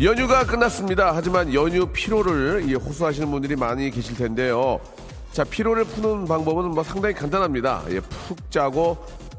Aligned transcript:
연휴가 0.00 0.46
끝났습니다. 0.46 1.10
하지만 1.12 1.52
연휴 1.52 1.86
피로를 1.86 2.62
이 2.68 2.74
호소하시는 2.74 3.28
분들이 3.32 3.56
많이 3.56 3.90
계실 3.90 4.16
텐데요. 4.16 4.78
자, 5.32 5.42
피로를 5.42 5.84
푸는 5.84 6.24
방법은 6.24 6.70
뭐 6.70 6.84
상당히 6.84 7.16
간단합니다. 7.16 7.82
예, 7.90 7.98
푹 7.98 8.48
자고 8.48 8.96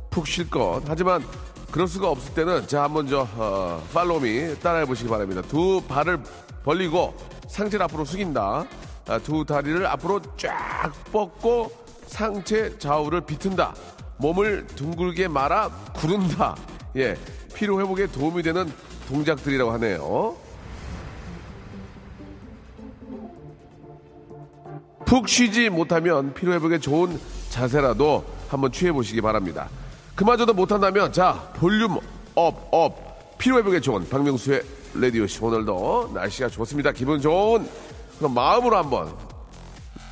푹 0.09 0.27
쉴 0.27 0.49
것. 0.49 0.82
하지만 0.85 1.23
그럴 1.72 1.88
수가 1.88 2.09
없을 2.09 2.34
때는 2.34 2.68
자, 2.68 2.84
한번 2.84 3.08
저 3.08 3.26
어, 3.38 3.82
팔로미 3.94 4.59
따라해 4.59 4.84
보시기 4.84 5.09
바랍니다. 5.09 5.41
두 5.44 5.82
발을 5.88 6.20
벌리고 6.66 7.16
상체를 7.48 7.85
앞으로 7.85 8.04
숙인다. 8.04 8.66
아, 9.07 9.20
두 9.20 9.46
다리를 9.46 9.85
앞으로 9.88 10.20
쫙 10.35 10.91
뻗고 11.13 11.71
상체 12.07 12.77
좌우를 12.79 13.21
비튼다. 13.21 13.73
몸을 14.18 14.68
둥글게 14.68 15.29
말아 15.29 15.70
구른다. 15.96 16.57
예, 16.98 17.16
피로 17.55 17.79
회복에 17.79 18.07
도움이 18.07 18.44
되는 18.44 18.70
동작들이라고 19.07 19.71
하네요. 19.71 20.48
푹 25.10 25.27
쉬지 25.27 25.71
못하면 25.71 26.35
피로회복에 26.35 26.77
좋은 26.77 27.20
자세라도 27.49 28.24
한번 28.48 28.71
취해보시기 28.71 29.21
바랍니다. 29.21 29.68
그마저도 30.13 30.54
못한다면 30.54 31.12
자 31.12 31.51
볼륨 31.55 31.98
up 32.35 32.70
up 32.71 33.37
피로회복에 33.40 33.79
좋은 33.79 34.07
박명수의 34.07 34.62
라디오쇼 34.93 35.43
오늘도 35.43 36.12
날씨가 36.13 36.49
좋습니다. 36.49 36.91
기분 36.91 37.20
좋은 37.20 37.68
그럼 38.20 38.35
마음으로 38.35 38.77
한번 38.77 39.12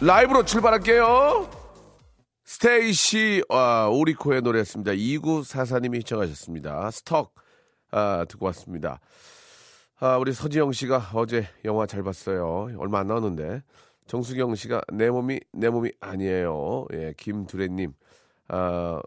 라이브로 0.02 0.44
출발할게요. 0.45 1.48
스테이시 2.45 3.44
아, 3.50 3.89
오리코의 3.92 4.42
노래였습니다. 4.42 4.94
2944님이 4.94 5.98
시청하셨습니다. 6.00 6.89
스톡 6.89 7.36
아, 7.92 8.26
듣고 8.28 8.48
왔습니다. 8.48 9.00
아, 10.00 10.17
우리 10.17 10.34
서지영 10.34 10.72
씨가 10.72 11.11
어제 11.14 11.48
영화 11.66 11.86
잘 11.86 12.02
봤어요. 12.02 12.72
얼마 12.80 12.98
안 12.98 13.08
나왔는데. 13.08 13.61
정수경 14.08 14.55
씨가 14.55 14.81
내 14.94 15.09
몸이 15.09 15.39
내 15.52 15.69
몸이 15.69 15.91
아니에요. 16.00 16.86
예, 16.94 17.13
김두래님, 17.17 17.94
아, 18.47 19.02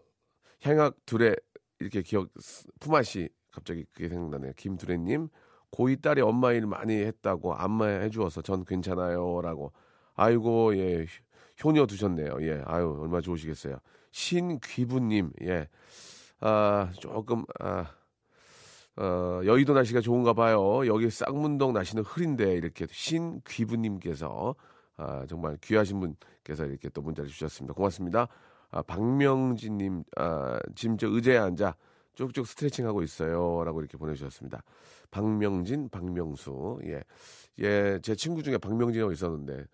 향악 0.61 0.95
두래 1.05 1.35
이렇게 1.79 2.01
기억 2.01 2.29
품앗이 2.79 3.27
갑자기 3.51 3.85
그게 3.93 4.07
생각나네요. 4.09 4.53
김두래님 4.55 5.29
고이 5.71 5.97
딸이 5.97 6.21
엄마 6.21 6.53
일 6.53 6.67
많이 6.67 6.93
했다고 6.95 7.55
안마해 7.55 8.09
주어서 8.09 8.41
전 8.41 8.63
괜찮아요라고. 8.63 9.73
아이고 10.13 10.77
예 10.77 11.05
효녀 11.63 11.85
두셨네요. 11.85 12.37
예, 12.41 12.61
아유 12.65 12.95
얼마 12.99 13.21
좋으시겠어요. 13.21 13.77
신귀부님 14.11 15.31
예, 15.43 15.67
아 16.39 16.91
조금 16.99 17.43
아. 17.59 17.87
어, 18.97 19.41
여의도 19.45 19.73
날씨가 19.73 20.01
좋은가 20.01 20.33
봐요. 20.33 20.85
여기 20.85 21.09
쌍문동 21.09 21.71
날씨는 21.73 22.03
흐린데 22.03 22.53
이렇게 22.55 22.85
신귀부님께서 22.91 24.53
아, 25.01 25.25
정말 25.27 25.57
귀하신 25.61 25.99
분께서 25.99 26.65
이렇게 26.65 26.89
또 26.89 27.01
문자를 27.01 27.27
주셨습니다. 27.29 27.73
고맙습니다. 27.73 28.27
아, 28.69 28.81
박명진님, 28.83 30.03
아, 30.17 30.59
지금 30.75 30.97
저 30.97 31.07
의자에 31.07 31.37
앉아 31.37 31.75
쭉쭉 32.13 32.45
스트레칭 32.45 32.85
하고 32.85 33.01
있어요. 33.01 33.63
라고 33.63 33.79
이렇게 33.81 33.97
보내주셨습니다. 33.97 34.61
박명진, 35.09 35.89
박명수. 35.89 36.79
예. 36.85 37.01
예, 37.59 37.99
제 38.03 38.15
친구 38.15 38.43
중에 38.43 38.57
박명진하고 38.59 39.11
있었는데 39.11 39.65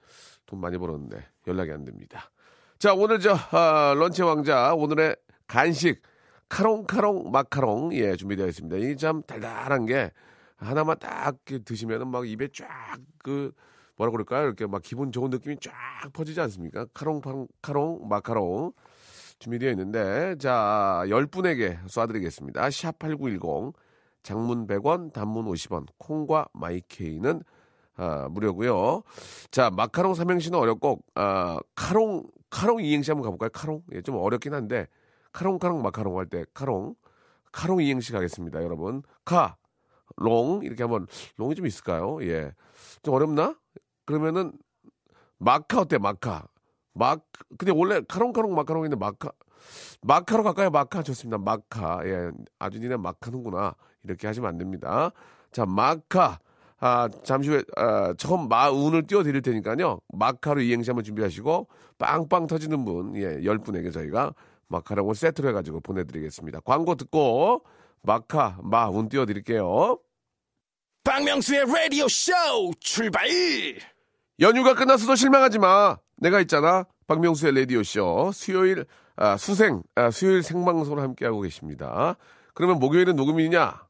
돈 0.45 0.59
많이 0.61 0.77
벌었는데 0.77 1.25
연락이 1.47 1.71
안 1.71 1.83
됩니다. 1.83 2.31
자, 2.79 2.93
오늘 2.93 3.19
저, 3.19 3.33
아, 3.51 3.93
런치 3.97 4.21
왕자, 4.23 4.73
오늘의 4.75 5.15
간식, 5.45 6.01
카롱카롱 6.49 7.31
마카롱, 7.31 7.93
예, 7.95 8.15
준비되어 8.15 8.47
있습니다. 8.47 8.77
이 8.77 8.95
참 8.95 9.21
달달한 9.23 9.85
게 9.85 10.11
하나만 10.55 10.97
딱 10.99 11.35
드시면은 11.65 12.07
막 12.07 12.27
입에 12.27 12.47
쫙 12.53 12.97
그, 13.19 13.51
뭐라 13.97 14.11
그럴까요? 14.11 14.45
이렇게 14.45 14.65
막 14.67 14.81
기분 14.81 15.11
좋은 15.11 15.29
느낌이 15.29 15.57
쫙 15.59 15.73
퍼지지 16.13 16.39
않습니까? 16.41 16.85
카롱, 16.93 17.21
카롱, 17.21 17.47
카롱, 17.61 18.07
마카롱. 18.07 18.71
준비되어 19.39 19.69
있는데, 19.71 20.35
자, 20.37 21.03
10분에게 21.05 21.83
쏴드리겠습니다. 21.85 22.55
샵8910, 22.55 23.73
장문 24.23 24.65
100원, 24.67 25.13
단문 25.13 25.45
50원, 25.45 25.85
콩과 25.97 26.47
마이케이는 26.53 27.41
아, 27.99 28.27
무료고요 28.29 29.01
자, 29.49 29.69
마카롱 29.71 30.13
삼행시는 30.13 30.57
어렵고, 30.57 30.99
아, 31.15 31.59
카롱, 31.75 32.25
카롱 32.49 32.81
이행시 32.81 33.11
한번 33.11 33.25
가볼까요? 33.25 33.49
카롱? 33.51 33.81
예, 33.93 34.01
좀 34.01 34.15
어렵긴 34.17 34.53
한데, 34.53 34.87
카롱, 35.31 35.59
카롱, 35.59 35.81
마카롱 35.81 36.17
할 36.17 36.27
때, 36.27 36.45
카롱. 36.53 36.95
카롱 37.51 37.81
이행시 37.81 38.11
가겠습니다, 38.11 38.61
여러분. 38.63 39.01
카, 39.25 39.57
롱, 40.17 40.61
이렇게 40.63 40.83
한번, 40.83 41.07
롱이 41.37 41.55
좀 41.55 41.65
있을까요? 41.65 42.19
예. 42.21 42.51
좀 43.01 43.13
어렵나? 43.15 43.55
그러면은, 44.07 44.51
마카 45.37 45.81
어때, 45.81 45.99
마카? 45.99 46.47
막 46.97 47.27
근데 47.57 47.71
원래 47.71 48.01
카롱카롱 48.07 48.55
마카롱인데 48.55 48.95
마카 48.95 49.29
마카로 50.01 50.43
갈까요? 50.43 50.69
마카 50.71 51.03
좋습니다. 51.03 51.37
마카 51.37 52.01
예 52.05 52.31
아주 52.59 52.79
니네 52.79 52.97
마카는구나 52.97 53.75
이렇게 54.03 54.27
하시면 54.27 54.49
안 54.49 54.57
됩니다. 54.57 55.11
자 55.51 55.65
마카 55.65 56.39
아 56.79 57.07
잠시 57.23 57.49
후에 57.49 57.63
아, 57.75 58.13
처음 58.17 58.47
마운을 58.49 59.05
띄워드릴 59.05 59.41
테니까요. 59.41 59.99
마카로 60.13 60.61
이행시 60.61 60.89
한번 60.89 61.03
준비하시고 61.03 61.67
빵빵 61.99 62.47
터지는 62.47 62.83
분예열 62.83 63.59
분에게 63.59 63.91
저희가 63.91 64.33
마카롱을 64.67 65.15
세트로 65.15 65.49
해가지고 65.49 65.81
보내드리겠습니다. 65.81 66.61
광고 66.61 66.95
듣고 66.95 67.63
마카 68.01 68.57
마운 68.63 69.07
띄워드릴게요. 69.07 69.99
박명수의 71.03 71.61
Radio 71.61 72.05
Show 72.05 72.73
출발. 72.79 73.27
연휴가 74.39 74.75
끝났어도 74.75 75.15
실망하지 75.15 75.59
마. 75.59 75.97
내가 76.17 76.39
있잖아. 76.41 76.85
박명수의 77.07 77.55
라디오쇼. 77.55 78.31
수요일, 78.33 78.85
아, 79.15 79.37
수생, 79.37 79.81
아, 79.95 80.11
수요일 80.11 80.43
생방송을 80.43 81.01
함께하고 81.01 81.41
계십니다. 81.41 82.15
그러면 82.53 82.79
목요일은 82.79 83.15
녹음이냐? 83.15 83.87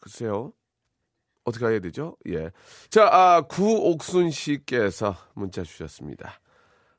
글쎄요. 0.00 0.52
어떻게 1.44 1.66
해야 1.66 1.80
되죠? 1.80 2.16
예. 2.28 2.50
자, 2.90 3.08
아, 3.10 3.40
구옥순 3.42 4.30
씨께서 4.30 5.16
문자 5.34 5.64
주셨습니다. 5.64 6.40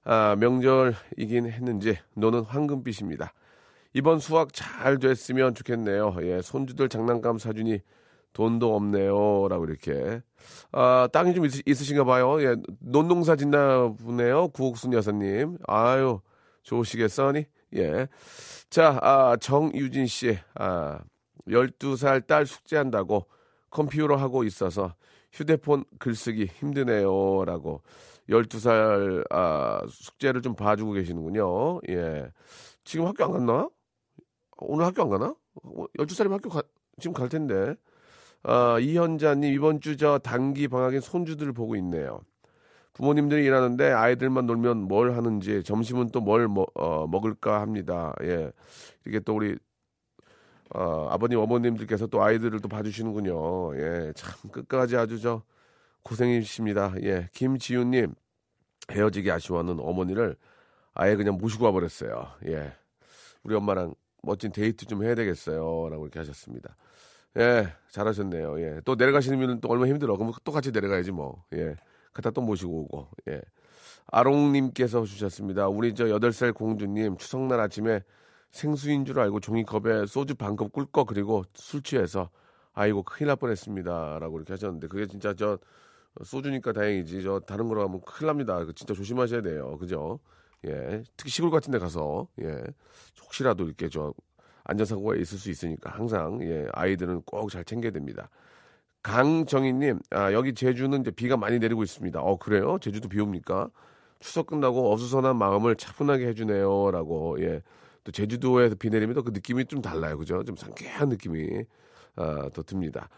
아, 0.04 0.36
명절이긴 0.38 1.50
했는지, 1.50 1.98
너는 2.16 2.42
황금빛입니다. 2.42 3.34
이번 3.94 4.20
수학 4.20 4.52
잘 4.52 5.00
됐으면 5.00 5.56
좋겠네요. 5.56 6.18
예, 6.24 6.42
손주들 6.42 6.90
장난감 6.90 7.38
사주니 7.38 7.80
돈도 8.34 8.76
없네요. 8.76 9.48
라고 9.48 9.66
이렇게. 9.66 10.22
아, 10.72 11.08
땅이 11.14 11.34
좀 11.34 11.46
있, 11.46 11.68
으신가 11.68 12.04
봐요. 12.04 12.42
예, 12.44 12.56
논농사 12.80 13.36
짓나 13.36 13.94
보네요. 14.04 14.50
구옥순 14.50 14.94
여사님. 14.94 15.58
아유, 15.68 16.20
좋으시겠어니? 16.64 17.46
예. 17.76 18.08
자, 18.70 19.00
아, 19.02 19.38
정유진 19.38 20.08
씨. 20.08 20.38
아, 20.56 21.00
12살 21.48 22.26
딸 22.28 22.46
숙제한다고 22.46 23.28
컴퓨터 23.70 24.16
하고 24.16 24.44
있어서 24.44 24.96
휴대폰 25.32 25.84
글쓰기 26.00 26.46
힘드네요. 26.46 27.46
라고. 27.46 27.82
12살, 28.30 29.26
아, 29.32 29.82
숙제를 29.90 30.42
좀 30.42 30.56
봐주고 30.56 30.94
계시는군요. 30.94 31.82
예. 31.90 32.32
지금 32.84 33.06
학교 33.06 33.26
안 33.26 33.32
갔나? 33.32 33.70
오늘 34.58 34.86
학교 34.86 35.04
안 35.04 35.10
가나? 35.10 35.36
12살이면 35.98 36.32
학교 36.32 36.50
가, 36.50 36.64
지금 37.00 37.14
갈 37.14 37.30
텐데. 37.30 37.76
아, 38.44 38.78
이현자님 38.80 39.54
이번 39.54 39.80
주 39.82 39.96
저 39.98 40.18
단기 40.20 40.68
방학인 40.68 41.00
손주들을 41.02 41.54
보고 41.54 41.76
있네요. 41.78 42.22
부모님들이 42.94 43.46
일하는데 43.46 43.92
아이들만 43.92 44.46
놀면 44.46 44.78
뭘 44.84 45.16
하는지 45.16 45.64
점심은 45.64 46.10
또 46.12 46.22
뭘 46.22 46.48
어, 46.76 47.08
먹을까 47.08 47.62
합니다. 47.62 48.14
예, 48.24 48.52
이게 49.08 49.20
또 49.20 49.36
우리 49.36 49.58
어, 50.76 51.08
아버님 51.12 51.40
어머님들께서 51.40 52.08
또 52.08 52.24
아이들을 52.24 52.60
또 52.62 52.68
봐주시는군요. 52.70 53.78
예, 53.78 54.14
참 54.16 54.34
끝까지 54.52 54.98
아주 54.98 55.20
저 55.20 55.44
고생이십니다. 56.04 56.96
예, 57.04 57.30
김지윤님 57.34 58.14
헤어지기 58.92 59.32
아쉬워하는 59.32 59.80
어머니를 59.80 60.36
아예 60.94 61.16
그냥 61.16 61.38
모시고 61.38 61.66
와버렸어요. 61.66 62.28
예, 62.48 62.74
우리 63.44 63.56
엄마랑 63.56 63.96
멋진 64.24 64.52
데이트 64.52 64.86
좀 64.86 65.04
해야 65.04 65.16
되겠어요. 65.16 65.90
라고 65.90 66.04
이렇게 66.06 66.20
하셨습니다. 66.20 66.76
예, 67.38 67.68
잘하셨네요. 67.90 68.60
예. 68.62 68.82
또 68.86 68.96
내려가시는 68.96 69.40
분은 69.40 69.62
또 69.62 69.70
얼마나 69.70 69.90
힘들어. 69.90 70.16
그럼 70.18 70.34
또 70.44 70.52
같이 70.52 70.72
내려가야지 70.72 71.12
뭐. 71.12 71.44
예. 71.54 71.76
갖다 72.14 72.30
또 72.32 72.42
모시고 72.42 72.82
오고. 72.82 73.08
예. 73.30 73.42
아롱님께서 74.08 75.04
주셨습니다. 75.06 75.68
우리 75.68 75.96
저 75.96 76.06
8살 76.06 76.54
공주님 76.54 77.18
추석날 77.18 77.60
아침에 77.60 78.02
생수인 78.52 79.06
줄 79.06 79.20
알고 79.20 79.40
종이컵에 79.40 80.06
소주 80.06 80.36
반컵 80.36 80.72
꿀꺽 80.72 81.08
그리고 81.08 81.44
술 81.56 81.82
취해서 81.82 82.30
아이고 82.74 83.02
큰일 83.02 83.28
날 83.28 83.36
뻔했습니다. 83.38 84.20
라고 84.20 84.38
이렇게 84.38 84.54
하셨는데 84.54 84.88
그게 84.88 85.08
진짜 85.08 85.34
저 85.34 85.58
소주니까 86.24 86.74
다행이지 86.74 87.24
저 87.24 87.40
다른 87.40 87.68
거로 87.68 87.82
하면 87.84 88.02
큰일 88.02 88.28
납니다. 88.28 88.60
그거 88.60 88.74
진짜 88.74 88.94
조심하셔야 88.94 89.42
돼요. 89.42 89.78
그죠? 89.80 90.20
예. 90.68 91.04
특히 91.18 91.32
시골 91.32 91.50
같은 91.50 91.72
데 91.72 91.80
가서 91.80 92.28
예. 92.42 92.62
혹시라도 93.24 93.66
이렇게 93.66 93.90
저 93.90 94.14
안전사고가 94.66 95.16
있을 95.16 95.38
수 95.38 95.50
있으니까 95.50 95.92
항상 95.92 96.40
예. 96.44 96.68
아이들은 96.74 97.24
꼭 97.26 97.50
잘 97.50 97.64
챙겨야 97.66 97.92
됩니다. 97.92 98.30
강정희님, 99.04 100.00
아, 100.12 100.32
여기 100.34 100.54
제주는 100.54 101.02
이제 101.02 101.12
비가 101.12 101.36
많이 101.38 101.60
내리고 101.60 101.84
있습니다. 101.84 102.22
어, 102.22 102.38
그래요? 102.38 102.78
제주도 102.80 103.10
비 103.10 103.20
옵니까? 103.20 103.70
추석 104.22 104.48
끝나고 104.48 104.94
어수선한 104.94 105.36
마음을 105.38 105.76
차분하게 105.76 106.28
해주네요. 106.28 106.92
라고, 106.92 107.38
예. 107.42 107.62
또 108.06 108.12
제주도에서 108.14 108.76
비 108.76 108.90
내리면 108.90 109.16
또 109.16 109.24
그 109.24 109.32
느낌이 109.32 109.66
좀 109.66 109.82
달라요. 109.82 110.18
그죠? 110.18 110.44
좀 110.46 110.56
상쾌한 110.56 111.10
느낌이, 111.10 111.66
아, 112.16 112.50
더 112.54 112.64
듭니다. 112.64 113.10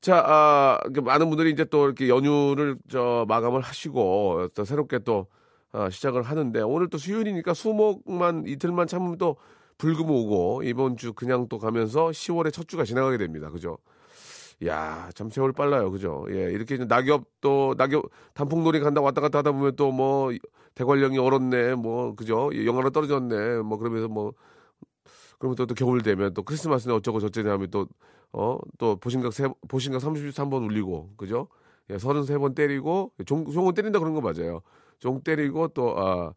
자, 0.00 0.22
아, 0.26 0.78
그 0.94 1.00
많은 1.00 1.28
분들이 1.28 1.50
이제 1.50 1.64
또 1.64 1.84
이렇게 1.86 2.08
연휴를 2.08 2.76
저 2.88 3.26
마감을 3.28 3.60
하시고 3.60 4.48
또 4.54 4.64
새롭게 4.64 5.00
또 5.00 5.26
아, 5.72 5.90
시작을 5.90 6.22
하는데 6.22 6.60
오늘 6.62 6.88
또 6.88 6.96
수요일이니까 6.98 7.52
수목만 7.52 8.44
이틀만 8.46 8.86
참으면 8.86 9.18
또 9.18 9.36
불금 9.78 10.10
오고 10.10 10.62
이번 10.64 10.96
주 10.96 11.12
그냥 11.12 11.48
또 11.48 11.58
가면서 11.58 12.08
10월의 12.08 12.52
첫 12.52 12.68
주가 12.68 12.84
지나가게 12.84 13.18
됩니다. 13.18 13.50
그죠? 13.50 13.78
야, 14.66 15.10
참 15.14 15.30
세월 15.30 15.52
빨라요. 15.52 15.90
그죠? 15.90 16.24
예, 16.30 16.50
이렇게 16.52 16.78
낙엽 16.78 17.24
또 17.40 17.74
낙엽 17.76 18.04
단풍놀이 18.34 18.80
간다 18.80 19.00
왔다 19.00 19.20
갔다 19.20 19.38
하다 19.38 19.52
보면 19.52 19.76
또 19.76 19.90
뭐 19.90 20.32
대관령이 20.74 21.18
얼었네. 21.18 21.74
뭐 21.76 22.14
그죠? 22.14 22.50
영하로 22.66 22.90
떨어졌네. 22.90 23.62
뭐 23.62 23.78
그러면서 23.78 24.08
뭐 24.08 24.32
그러면 25.38 25.56
또, 25.56 25.66
또 25.66 25.74
겨울 25.74 26.02
되면 26.02 26.34
또 26.34 26.42
크리스마스는 26.42 26.96
어쩌고 26.96 27.20
저쩌고 27.20 27.48
하면 27.50 27.70
또 27.70 27.86
어, 28.32 28.58
또 28.78 28.96
보신각 28.96 29.32
세, 29.32 29.48
보신각 29.68 30.00
33번 30.02 30.64
울리고 30.64 31.10
그죠? 31.16 31.48
예, 31.90 31.96
33번 31.96 32.54
때리고 32.54 33.12
종 33.26 33.50
종은 33.50 33.74
때린다 33.74 33.98
그런 33.98 34.14
거 34.14 34.20
맞아요. 34.20 34.62
종 34.98 35.22
때리고 35.22 35.68
또 35.68 35.94
아, 35.98 36.32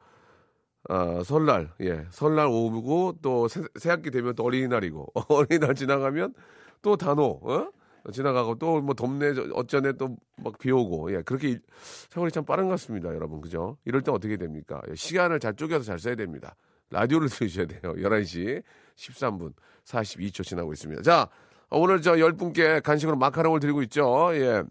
아 0.89 1.21
설날 1.25 1.73
예. 1.81 2.05
설날 2.11 2.47
오고 2.47 3.17
또 3.21 3.47
새, 3.47 3.61
새학기 3.75 4.11
되면 4.11 4.35
또 4.35 4.43
어린이날이고. 4.43 5.05
어린이날 5.29 5.75
지나가면 5.75 6.33
또 6.81 6.95
단오 6.95 7.39
어? 7.43 7.69
지나가고 8.13 8.55
또 8.57 8.79
뭐 8.81 8.93
덥네 8.95 9.33
저- 9.33 9.49
어쩌네 9.53 9.93
또 9.93 10.15
막 10.37 10.57
비 10.59 10.71
오고. 10.71 11.13
예 11.13 11.21
그렇게 11.23 11.49
일- 11.49 11.61
세월이 12.09 12.31
참 12.31 12.45
빠른 12.45 12.65
것 12.65 12.71
같습니다 12.71 13.09
여러분. 13.13 13.41
그죠? 13.41 13.77
이럴 13.85 14.01
때 14.01 14.11
어떻게 14.11 14.37
됩니까? 14.37 14.81
예, 14.89 14.95
시간을 14.95 15.39
잘 15.39 15.53
쪼개서 15.55 15.83
잘 15.83 15.99
써야 15.99 16.15
됩니다. 16.15 16.55
라디오를 16.89 17.27
들으셔야 17.29 17.65
돼요. 17.65 17.81
11시 17.97 18.63
13분 18.95 19.53
42초 19.83 20.43
지나고 20.43 20.71
있습니다. 20.71 21.01
자 21.01 21.27
오늘 21.69 22.01
저 22.01 22.13
10분께 22.13 22.81
간식으로 22.81 23.17
마카롱을 23.17 23.59
드리고 23.59 23.81
있죠. 23.83 24.29
예. 24.35 24.63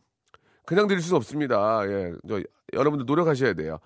그냥 0.65 0.87
드릴 0.89 1.03
수는 1.03 1.17
없습니다. 1.19 1.83
예. 1.87 2.15
저, 2.27 2.41
여러분들 2.73 3.05
노력하셔야 3.07 3.53
돼요 3.53 3.79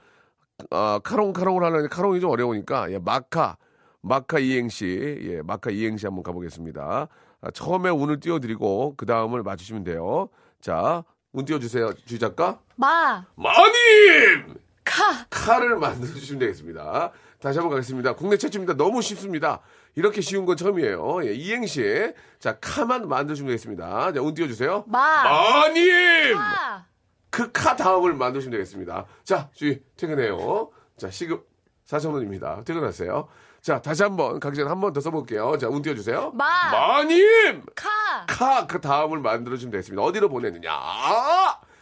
아, 0.71 1.01
카롱 1.03 1.33
카롱을 1.33 1.62
하려니 1.62 1.89
카롱이 1.89 2.21
좀 2.21 2.31
어려우니까 2.31 2.93
예, 2.93 2.99
마카 2.99 3.57
마카 4.03 4.39
이행시 4.39 5.19
예, 5.23 5.43
마카 5.43 5.71
이행시 5.71 6.07
한번 6.07 6.23
가보겠습니다. 6.23 7.09
아, 7.43 7.51
처음에 7.53 7.91
운을 7.91 8.21
띄워드리고 8.21 8.95
그 8.97 9.07
다음을 9.07 9.43
맞추시면 9.43 9.85
돼요. 9.85 10.29
자, 10.61 11.05
운 11.33 11.45
띄워주세요, 11.45 11.95
주 12.05 12.19
작가. 12.19 12.61
마, 12.77 13.25
마님 13.37 14.55
카, 14.85 15.27
카를 15.31 15.77
만들어주시면 15.79 16.41
되겠습니다. 16.41 17.13
다시 17.41 17.59
한번 17.59 17.71
가겠습니다. 17.77 18.15
국내 18.15 18.37
최초입니다. 18.37 18.75
너무 18.75 19.01
쉽습니다. 19.01 19.61
이렇게 19.95 20.21
쉬운 20.21 20.45
건 20.45 20.56
처음이에요. 20.56 21.25
예, 21.27 21.33
이행시 21.33 22.13
자 22.39 22.59
카만 22.61 23.09
만들어주면 23.09 23.49
되겠습니다. 23.49 24.13
자, 24.13 24.21
운 24.21 24.35
띄워주세요. 24.35 24.85
마, 24.87 25.23
마님 25.25 26.35
카. 26.35 26.90
그 27.31 27.53
카 27.53 27.77
다음을 27.77 28.15
만드시면 28.15 28.53
되겠습니다. 28.53 29.06
자, 29.25 29.49
주희 29.53 29.81
퇴근해요. 29.97 30.71
자, 30.97 31.11
시급 31.11 31.49
4,000원입니다. 31.87 32.65
퇴근하세요. 32.65 33.29
자, 33.61 33.82
다시 33.82 34.03
한번 34.03 34.41
각자 34.41 34.69
한번 34.69 34.93
더 34.93 35.00
써볼게요. 35.00 35.59
자, 35.59 35.69
운 35.69 35.82
띄워주세요. 35.82 36.32
마. 36.32 36.71
마님! 36.71 37.62
카, 37.75 38.25
카, 38.27 38.67
그 38.67 38.81
다음을 38.81 39.19
만들어주면 39.19 39.71
되겠습니다. 39.73 40.03
어디로 40.03 40.29
보내느냐? 40.29 40.71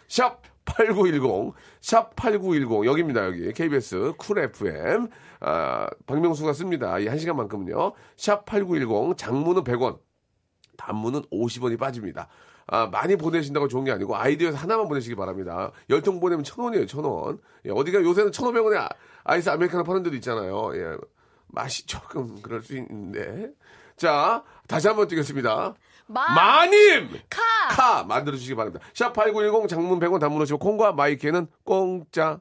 샵 0.09 0.43
8910, 0.65 1.55
샵 1.81 2.15
8910, 2.17 2.85
여기입니다, 2.85 3.25
여기. 3.27 3.53
KBS 3.53 4.15
쿨 4.19 4.39
FM. 4.41 5.09
아, 5.41 5.89
박명수가 6.07 6.53
씁니다. 6.53 6.99
이한 6.99 7.19
시간만큼은요. 7.19 7.93
샵 8.17 8.45
8910, 8.45 9.17
장문은 9.17 9.65
100원, 9.65 9.99
단문은 10.77 11.23
50원이 11.33 11.79
빠집니다. 11.79 12.29
아, 12.71 12.87
많이 12.87 13.17
보내신다고 13.17 13.67
좋은 13.69 13.85
게 13.85 13.93
아니고 13.93 14.15
아이디어에서 14.17 14.59
하나만 14.59 14.89
보내시기 14.89 15.15
바랍니다. 15.15 15.73
열 15.91 16.03
통 16.03 16.21
보내면 16.21 16.45
천 16.45 16.65
원이에요, 16.65 16.87
천 16.87 17.05
원. 17.05 17.39
예, 17.65 17.71
어디가 17.71 18.03
요새는 18.03 18.31
천 18.33 18.47
오백 18.49 18.63
원에 18.65 18.79
아- 18.79 18.89
아이스 19.25 19.49
아메리카노 19.51 19.85
파는 19.85 20.03
데도 20.03 20.17
있잖아요. 20.17 20.71
예, 20.77 20.97
맛이 21.49 21.87
조금 21.87 22.41
그럴 22.43 22.63
수 22.63 22.77
있는데. 22.77 23.51
자, 23.97 24.45
다시 24.69 24.87
한번 24.87 25.09
뛰겠습니다. 25.09 25.75
마, 26.07 26.35
마님! 26.35 27.11
카. 27.29 27.41
카 27.71 28.05
만들어주시기 28.05 28.55
바랍니다. 28.55 28.85
샵8910 28.95 29.69
장문 29.69 29.99
100원 29.99 30.21
단문 30.21 30.41
오십 30.43 30.59
콩과 30.59 30.93
마이케이는 30.93 31.49
공짜. 31.65 32.41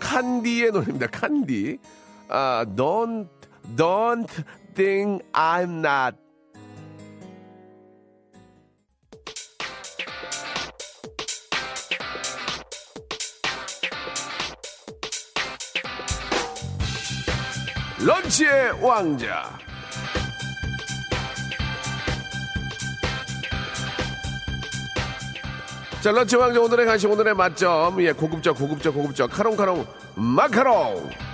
칸디의 0.00 0.70
노래입니다. 0.72 1.06
칸디. 1.08 1.78
아, 2.28 2.64
don't, 2.76 3.28
don't 3.76 4.28
think 4.74 5.22
I'm 5.32 5.80
not. 5.80 6.16
런치의 18.02 18.82
왕자. 18.82 19.58
자, 26.00 26.12
런치 26.12 26.34
왕자 26.36 26.60
오늘의 26.60 26.86
간식 26.86 27.10
오늘의 27.10 27.34
맛점. 27.34 28.00
예, 28.02 28.12
고급져, 28.12 28.54
고급져, 28.54 28.90
고급져. 28.90 29.26
카롱카롱 29.26 29.86
마카롱. 30.14 31.29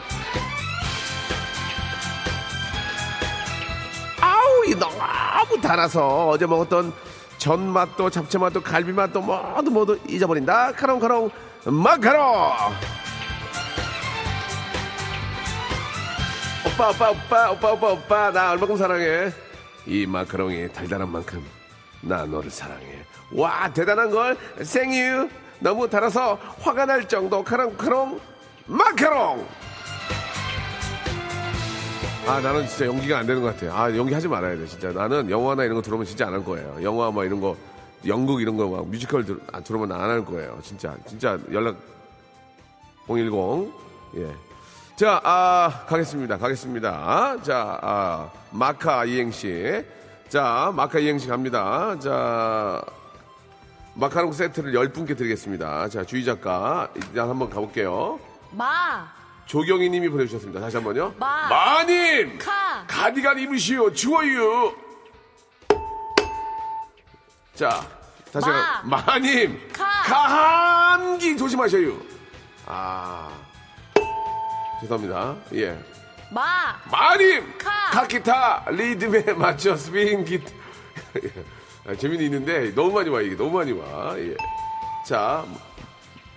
달아서 5.67 6.29
어제 6.29 6.47
먹었던 6.47 6.93
전 7.39 7.69
맛도 7.69 8.09
잡채 8.09 8.39
맛도 8.39 8.63
갈비 8.63 8.93
맛도 8.93 9.21
모두 9.21 9.71
모두 9.71 9.99
잊어버린다. 10.09 10.73
카롱카롱 10.73 11.31
마카롱. 11.65 12.25
오빠 16.67 16.91
오빠 16.91 17.11
오빠 17.11 17.51
오빠 17.51 17.73
오빠 17.73 17.87
오빠 17.89 18.31
나 18.31 18.53
얼마큼 18.53 18.77
사랑해? 18.77 19.33
이 19.87 20.07
마카롱이 20.07 20.73
달달한 20.73 21.11
만큼 21.11 21.45
나 22.01 22.25
너를 22.25 22.49
사랑해. 22.51 23.01
와 23.33 23.69
대단한 23.73 24.11
걸. 24.11 24.37
생유. 24.63 25.29
너무 25.59 25.89
달아서 25.91 26.39
화가 26.61 26.87
날 26.87 27.09
정도. 27.09 27.43
카롱카롱 27.43 28.21
마카롱 28.67 29.47
아 32.27 32.41
나는 32.41 32.67
진짜 32.67 32.87
연기가 32.87 33.19
안 33.19 33.27
되는 33.27 33.41
것 33.41 33.57
같아 33.57 33.73
아 33.81 33.97
연기 33.97 34.13
하지 34.13 34.27
말아야 34.27 34.57
돼 34.57 34.67
진짜 34.67 34.91
나는 34.91 35.31
영화나 35.31 35.63
이런 35.65 35.77
거 35.77 35.83
들어오면 35.83 36.07
진짜 36.07 36.27
안 36.27 36.35
할 36.35 36.45
거예요 36.45 36.77
영화 36.83 37.11
뭐 37.11 37.25
이런 37.25 37.41
거 37.41 37.57
연극 38.07 38.41
이런 38.43 38.57
거 38.57 38.67
막 38.69 38.87
뮤지컬 38.89 39.25
들, 39.25 39.39
아, 39.53 39.61
들어오면 39.61 39.93
안 39.93 40.11
할 40.11 40.25
거예요 40.25 40.59
진짜 40.63 40.97
진짜 41.07 41.39
연락 41.53 41.77
010 43.07 43.73
예. 44.17 44.35
자, 44.97 45.21
아, 45.25 45.85
가겠습니다. 45.87 46.39
가겠습니다. 46.39 47.37
자, 47.43 47.79
아, 47.83 48.31
마카 48.51 49.05
이행시. 49.05 49.85
자, 50.31 50.73
마카 50.75 50.99
이행시 50.99 51.29
갑니다. 51.29 51.99
자, 52.01 52.83
마카롱 53.95 54.33
세트를 54.33 54.73
10분께 54.73 55.15
드리겠습니다. 55.19 55.91
자, 55.91 56.03
주희 56.03 56.25
작가, 56.25 56.89
일단 56.95 57.29
한번 57.29 57.51
가볼게요. 57.51 58.19
마, 58.53 59.07
조경희 59.47 59.89
님이 59.91 60.09
보내주셨습니다. 60.09 60.61
다시 60.61 60.77
한 60.77 60.85
번요. 60.85 61.15
마. 61.19 61.49
마님! 61.49 62.37
카. 62.39 62.85
가디건 62.87 63.39
입으시오. 63.39 63.93
추워요. 63.93 64.75
자, 67.55 67.87
다시 68.33 68.49
마. 68.49 68.53
한 68.57 68.89
마님! 68.91 69.69
카. 69.73 69.85
감기 70.05 71.37
조심하셔요. 71.37 71.97
아. 72.67 73.31
죄송합니다. 74.81 75.37
예. 75.55 75.79
마, 76.31 76.77
마님 76.91 77.57
카. 77.57 77.91
카키타 77.93 78.67
리듬에 78.71 79.23
맞춰 79.35 79.77
스윙 79.77 80.25
기타 80.25 80.51
아, 81.87 81.95
재미는 81.95 82.25
있는데 82.25 82.75
너무 82.75 82.93
많이 82.93 83.09
와 83.09 83.21
이게 83.23 83.37
너무 83.37 83.57
많이 83.59 83.71
와 83.71 84.19
예. 84.19 84.37
자 85.07 85.47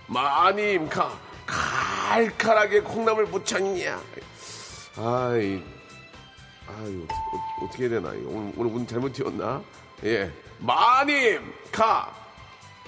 마님 0.06 0.88
카 0.88 1.10
칼칼하게 1.50 2.80
콩나물 2.80 3.26
묻혔냐 3.26 4.00
아이 4.96 5.62
아유 6.68 7.06
어, 7.08 7.64
어떻게 7.64 7.84
해야 7.84 7.90
되나? 7.90 8.10
오늘, 8.10 8.52
오늘 8.56 8.72
운 8.76 8.86
잘못 8.86 9.12
튀었나? 9.12 9.60
예. 10.04 10.30
마님 10.58 11.52
카. 11.72 12.10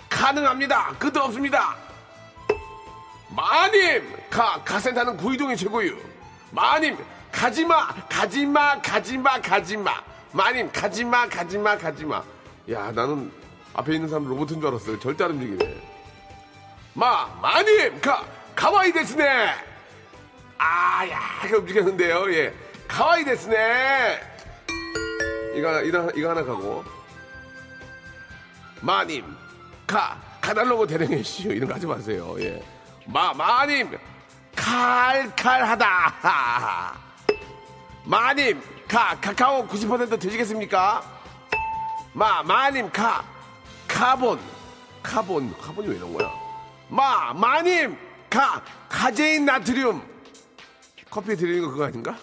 가능합니다. 0.09 0.95
끝도 0.99 1.21
없습니다. 1.23 1.75
마님 3.31 4.09
가 4.31 4.63
가센터는 4.65 5.17
구이동이 5.17 5.57
최고유. 5.57 5.97
마님 6.51 6.97
가지마 7.33 7.89
가지마 8.09 8.81
가지마 8.83 9.41
가지마. 9.41 10.03
마님 10.33 10.71
가지마 10.71 11.29
가지마 11.29 11.79
가지마. 11.79 12.23
야 12.71 12.93
나는 12.93 13.33
앞에 13.75 13.95
있는 13.95 14.09
사람 14.09 14.27
로봇인 14.29 14.61
줄 14.61 14.69
알았어요. 14.69 15.01
절대 15.01 15.25
안 15.25 15.33
움직이네. 15.33 15.83
마 16.95 17.27
마님 17.41 18.01
가 18.01 18.25
가와이 18.55 18.93
데스네. 18.93 19.55
아 20.59 21.09
약간 21.09 21.55
움직였는데요. 21.55 22.33
예. 22.35 22.55
가와이 22.87 23.25
데스네. 23.25 24.21
이거 25.55 25.69
하나 25.69 25.81
이거, 25.81 26.11
이거 26.15 26.31
하나 26.31 26.45
가고. 26.45 26.85
마님 28.81 29.25
가 29.87 30.21
가달라고 30.41 30.87
대령해 30.87 31.23
씨요. 31.23 31.53
이런 31.53 31.69
거 31.69 31.75
하지 31.75 31.87
마세요. 31.87 32.35
예. 32.41 32.63
마 33.07 33.33
마님 33.33 33.97
칼칼하다. 34.55 36.15
마님 38.05 38.63
가 38.89 39.17
카카오 39.21 39.67
90% 39.67 40.21
드시겠습니까? 40.21 41.03
마 42.13 42.43
마님 42.43 42.91
가 42.91 43.25
카본. 43.89 44.39
카본 45.03 45.57
카본이 45.61 45.89
왜 45.89 45.97
이런 45.97 46.13
거야? 46.13 46.31
마 46.89 47.33
마님 47.35 47.99
카 48.33 48.63
카제인 48.89 49.45
나트륨 49.45 50.01
커피 51.11 51.37
드리는 51.37 51.61
거 51.63 51.71
그거 51.71 51.85
아닌가 51.85 52.17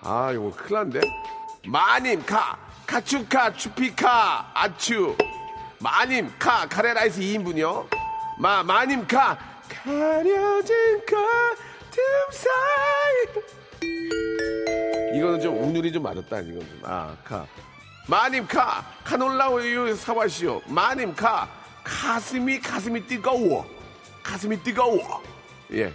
아 0.00 0.32
이거 0.32 0.50
큰일 0.56 0.74
났는데 0.74 1.00
마님 1.68 2.26
카 2.26 2.58
카추카 2.84 3.52
추피카 3.52 4.50
아추 4.52 5.16
마님 5.78 6.32
카 6.36 6.66
카레라이스 6.66 7.20
2인분이요 7.20 7.86
마 8.40 8.64
마님 8.64 9.06
카 9.06 9.38
가려진 9.68 10.98
커튼 11.06 12.02
사이 12.32 13.54
이거는 15.16 15.40
좀 15.40 15.62
운율이 15.62 15.92
좀 15.92 16.02
맞았다 16.02 16.40
이건 16.40 16.58
좀. 16.60 16.80
아, 16.82 17.16
카. 17.22 17.46
마님 18.08 18.48
카 18.48 18.84
카놀라유 19.04 19.94
사와시오. 19.94 20.60
마님 20.66 21.14
카 21.14 21.48
가슴이 21.84 22.60
가슴이 22.60 23.06
뜨거워. 23.06 23.64
가슴이 24.24 24.60
뜨거워. 24.62 25.22
예. 25.72 25.92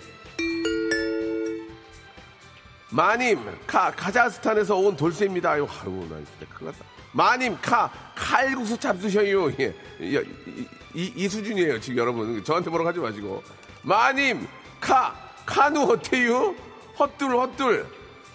마님 2.92 3.40
카 3.68 3.92
카자흐스탄에서 3.92 4.76
온 4.76 4.96
돌쇠입니다. 4.96 5.52
아유, 5.52 5.68
아유 5.82 6.08
나 6.10 6.16
진짜 6.18 6.54
큰일 6.54 6.72
났다. 6.72 6.86
마님 7.12 7.58
카 7.62 7.92
칼국수 8.16 8.78
잡수셔요. 8.80 9.52
예. 9.60 9.76
이, 10.00 10.16
이, 10.46 10.68
이, 10.94 11.14
이 11.16 11.28
수준이에요 11.28 11.80
지금 11.82 11.98
여러분. 11.98 12.44
저한테 12.44 12.70
뭐라고 12.70 12.90
하지 12.90 13.00
마시고. 13.00 13.44
마님 13.82 14.48
카 14.80 15.16
카누 15.46 15.92
어때요? 15.92 16.56
헛둘 16.98 17.36
헛둘 17.36 17.88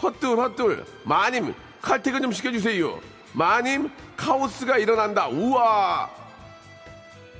헛둘 0.02 0.38
헛둘 0.38 0.84
마님 1.04 1.54
칼퇴근 1.80 2.22
좀 2.22 2.32
시켜주세요. 2.32 3.00
마님 3.32 3.90
카오스가 4.16 4.78
일어난다. 4.78 5.28
우와. 5.28 6.23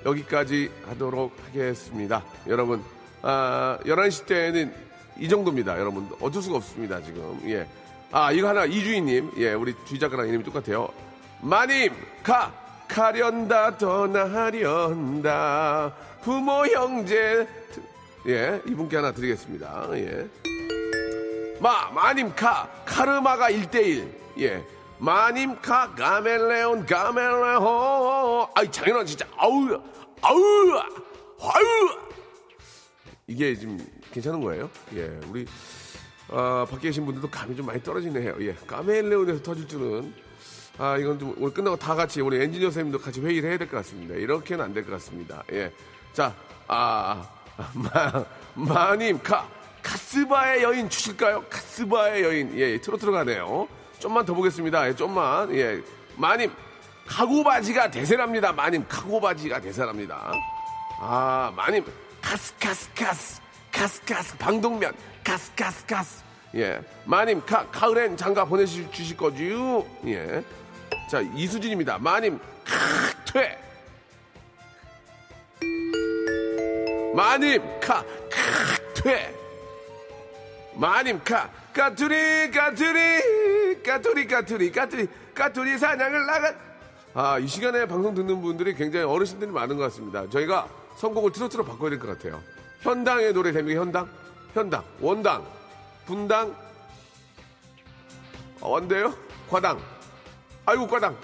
여기까지 0.04 0.70
하도록 0.88 1.32
하겠습니다. 1.46 2.22
여러분, 2.46 2.82
아, 3.22 3.78
11시 3.84 4.26
때는 4.26 4.74
이 5.18 5.28
정도입니다. 5.28 5.78
여러분, 5.78 6.08
어쩔 6.20 6.42
수가 6.42 6.56
없습니다, 6.56 7.02
지금. 7.02 7.40
예. 7.46 7.66
아, 8.10 8.32
이거 8.32 8.48
하나, 8.48 8.64
이주인님. 8.64 9.32
예, 9.38 9.54
우리 9.54 9.74
주작가랑 9.86 10.28
이름이 10.28 10.44
똑같아요. 10.44 10.88
마님, 11.40 11.92
가! 12.22 12.52
가련다, 12.86 13.78
떠나련다. 13.78 15.24
부모, 16.22 16.66
형제. 16.66 17.48
예, 18.26 18.60
이분께 18.66 18.96
하나 18.96 19.12
드리겠습니다. 19.12 19.88
예. 19.94 20.28
마, 21.60 21.90
마님 21.90 22.34
카, 22.34 22.68
카르마가 22.84 23.50
1대1. 23.50 24.06
예. 24.40 24.62
마님 25.04 25.60
카, 25.60 25.94
가멜레온, 25.94 26.86
가멜레온. 26.86 28.46
아이, 28.54 28.70
장인어른 28.72 29.04
진짜, 29.04 29.26
아우, 29.36 29.68
아우, 30.22 30.78
아우. 31.40 31.98
이게 33.26 33.54
지금 33.54 33.78
괜찮은 34.12 34.40
거예요? 34.40 34.70
예, 34.94 35.20
우리, 35.28 35.44
아, 36.30 36.64
밖에 36.70 36.88
계신 36.88 37.04
분들도 37.04 37.28
감이 37.28 37.54
좀 37.54 37.66
많이 37.66 37.82
떨어지네요. 37.82 38.36
예, 38.40 38.54
가멜레온에서 38.66 39.42
터질 39.42 39.68
줄은. 39.68 40.14
아, 40.78 40.96
이건 40.96 41.18
좀 41.18 41.34
오늘 41.38 41.52
끝나고 41.52 41.76
다 41.76 41.94
같이 41.94 42.22
우리 42.22 42.40
엔지니어 42.42 42.68
선생님도 42.70 42.98
같이 43.00 43.20
회의를 43.20 43.50
해야 43.50 43.58
될 43.58 43.68
것 43.68 43.76
같습니다. 43.78 44.14
이렇게는 44.14 44.64
안 44.64 44.72
될 44.72 44.84
것 44.86 44.92
같습니다. 44.92 45.42
예. 45.52 45.70
자, 46.14 46.34
아, 46.66 47.28
마, 47.74 48.24
마님, 48.54 49.20
카, 49.22 49.46
카스바의 49.82 50.62
여인 50.62 50.88
주실까요? 50.88 51.44
카스바의 51.50 52.22
여인. 52.22 52.58
예, 52.58 52.80
트로트로 52.80 53.12
가네요. 53.12 53.68
좀만 54.04 54.26
더 54.26 54.34
보겠습니다. 54.34 54.86
예, 54.86 54.94
좀만. 54.94 55.50
예. 55.56 55.82
마님, 56.16 56.52
카고바지가 57.06 57.90
대세랍니다. 57.90 58.52
마님, 58.52 58.84
카고바지가 58.86 59.62
대세랍니다. 59.62 60.30
아, 61.00 61.50
마님, 61.56 61.86
카스카스카스, 62.20 63.40
카스카스, 63.72 64.36
방독면, 64.36 64.92
카스카스카스. 65.24 66.22
예. 66.56 66.82
마님, 67.06 67.42
카, 67.46 67.66
가을엔 67.70 68.18
장가 68.18 68.44
보내주실 68.44 69.16
거지요? 69.16 69.86
예. 70.06 70.44
자, 71.10 71.22
이수진입니다. 71.34 71.96
마님, 71.96 72.38
카, 72.62 73.32
퇴. 73.32 73.58
마님, 77.14 77.62
카, 77.80 78.02
카, 78.02 79.02
퇴. 79.02 79.43
마님, 80.76 81.20
카, 81.22 81.48
까투리, 81.72 82.50
까투리, 82.50 83.82
까투리, 83.84 84.26
까투리, 84.26 84.72
까투리, 84.72 85.08
까투리 85.34 85.78
사냥을 85.78 86.26
나간. 86.26 86.56
아, 87.14 87.38
이 87.38 87.46
시간에 87.46 87.86
방송 87.86 88.14
듣는 88.14 88.40
분들이 88.42 88.74
굉장히 88.74 89.04
어르신들이 89.06 89.50
많은 89.52 89.76
것 89.76 89.84
같습니다. 89.84 90.28
저희가 90.28 90.68
선곡을 90.96 91.32
트로트로 91.32 91.64
바꿔야 91.64 91.90
될 91.90 91.98
것 92.00 92.08
같아요. 92.08 92.42
현당의 92.80 93.32
노래 93.32 93.52
됩니까? 93.52 93.80
현당? 93.80 94.08
현당, 94.52 94.84
원당, 95.00 95.46
분당, 96.06 96.54
어, 98.60 98.68
원대요? 98.70 99.14
과당. 99.48 99.78
아이고, 100.66 100.86
과당. 100.88 101.16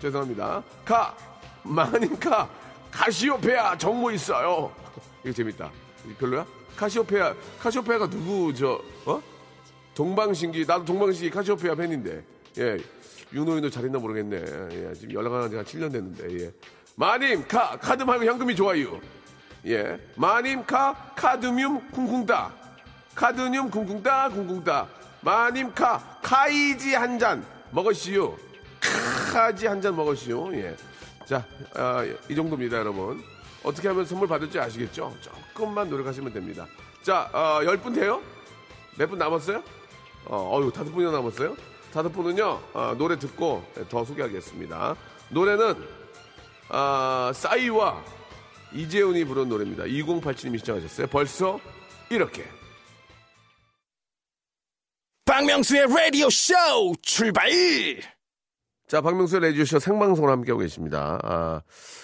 죄송합니다. 0.00 0.62
가, 0.84 1.16
마님 1.62 2.18
가, 2.18 2.48
가시오페아 2.90 3.78
정모 3.78 4.10
있어요. 4.12 4.72
이거 5.24 5.32
재밌다. 5.32 5.70
별로야? 6.18 6.46
카시오페아, 6.76 7.34
카시오페아가 7.60 8.08
누구, 8.08 8.52
저, 8.54 8.80
어? 9.06 9.22
동방신기, 9.94 10.64
나도 10.66 10.84
동방신기 10.84 11.30
카시오페아 11.30 11.74
팬인데. 11.74 12.24
예. 12.58 12.78
윤호인도 13.32 13.70
잘 13.70 13.84
있나 13.84 13.98
모르겠네. 13.98 14.36
예. 14.72 14.94
지금 14.94 15.14
연락 15.14 15.34
안한 15.34 15.50
지가 15.50 15.62
7년 15.62 15.92
됐는데, 15.92 16.40
예. 16.44 16.52
마님, 16.96 17.46
카, 17.46 17.78
카드 17.78 18.02
말고 18.02 18.24
현금이 18.24 18.54
좋아요. 18.56 19.00
예. 19.66 19.98
마님, 20.16 20.64
카, 20.66 21.12
카드뮴 21.16 21.90
쿵쿵따. 21.92 22.52
카드뮴 23.14 23.70
쿵쿵따, 23.70 24.28
쿵쿵따. 24.30 24.88
마님, 25.20 25.72
카, 25.74 26.18
카이지 26.22 26.94
한 26.94 27.18
잔 27.18 27.44
먹으시오. 27.70 28.36
카지 29.32 29.66
한 29.66 29.80
잔 29.80 29.94
먹으시오. 29.94 30.52
예. 30.54 30.74
자, 31.24 31.46
아, 31.74 32.04
이 32.28 32.34
정도입니다, 32.34 32.78
여러분. 32.78 33.22
어떻게 33.64 33.88
하면 33.88 34.04
선물 34.04 34.28
받을지 34.28 34.58
아시겠죠? 34.58 35.14
조금만 35.20 35.88
노력하시면 35.88 36.32
됩니다. 36.32 36.66
자, 37.02 37.30
어, 37.32 37.60
10분 37.62 37.94
돼요? 37.94 38.20
몇 38.98 39.08
분 39.08 39.18
남았어요? 39.18 39.62
어, 40.26 40.58
어유 40.58 40.70
다섯 40.72 40.90
분이나 40.92 41.10
남았어요? 41.12 41.56
다섯 41.92 42.08
분은요, 42.10 42.60
어, 42.72 42.94
노래 42.96 43.18
듣고 43.18 43.64
더 43.88 44.04
소개하겠습니다. 44.04 44.96
노래는, 45.30 45.74
아, 46.68 47.32
싸이와 47.34 48.02
이재훈이 48.72 49.24
부른 49.24 49.48
노래입니다. 49.48 49.84
2087님이 49.84 50.58
시청하셨어요. 50.58 51.06
벌써 51.08 51.58
이렇게. 52.10 52.44
박명수의 55.24 55.86
라디오 55.88 56.28
쇼 56.30 56.54
출발! 57.02 57.50
자, 58.92 59.00
박명수의 59.00 59.40
레디오쇼 59.40 59.78
생방송을 59.78 60.30
함께하고 60.30 60.60
계십니다. 60.60 61.18
아, 61.22 61.62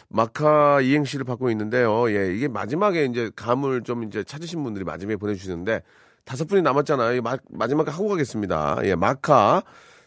마카 0.09 0.81
이행시를 0.81 1.27
받고 1.27 1.51
있는데요. 1.51 2.11
예, 2.11 2.35
이게 2.35 2.49
마지막에 2.49 3.05
이제 3.05 3.31
감을 3.37 3.83
좀 3.83 4.05
이제 4.05 4.25
찾으신 4.25 4.65
분들이 4.65 4.87
마지막에 4.87 5.17
보내주시는데, 5.17 5.83
다섯 6.25 6.49
분이 6.49 6.63
남았잖아요. 6.63 7.21
마, 7.21 7.37
마지막 7.51 7.87
하고 7.93 8.09
가겠습니다. 8.09 8.79
예, 8.85 8.95
마카. 8.95 9.63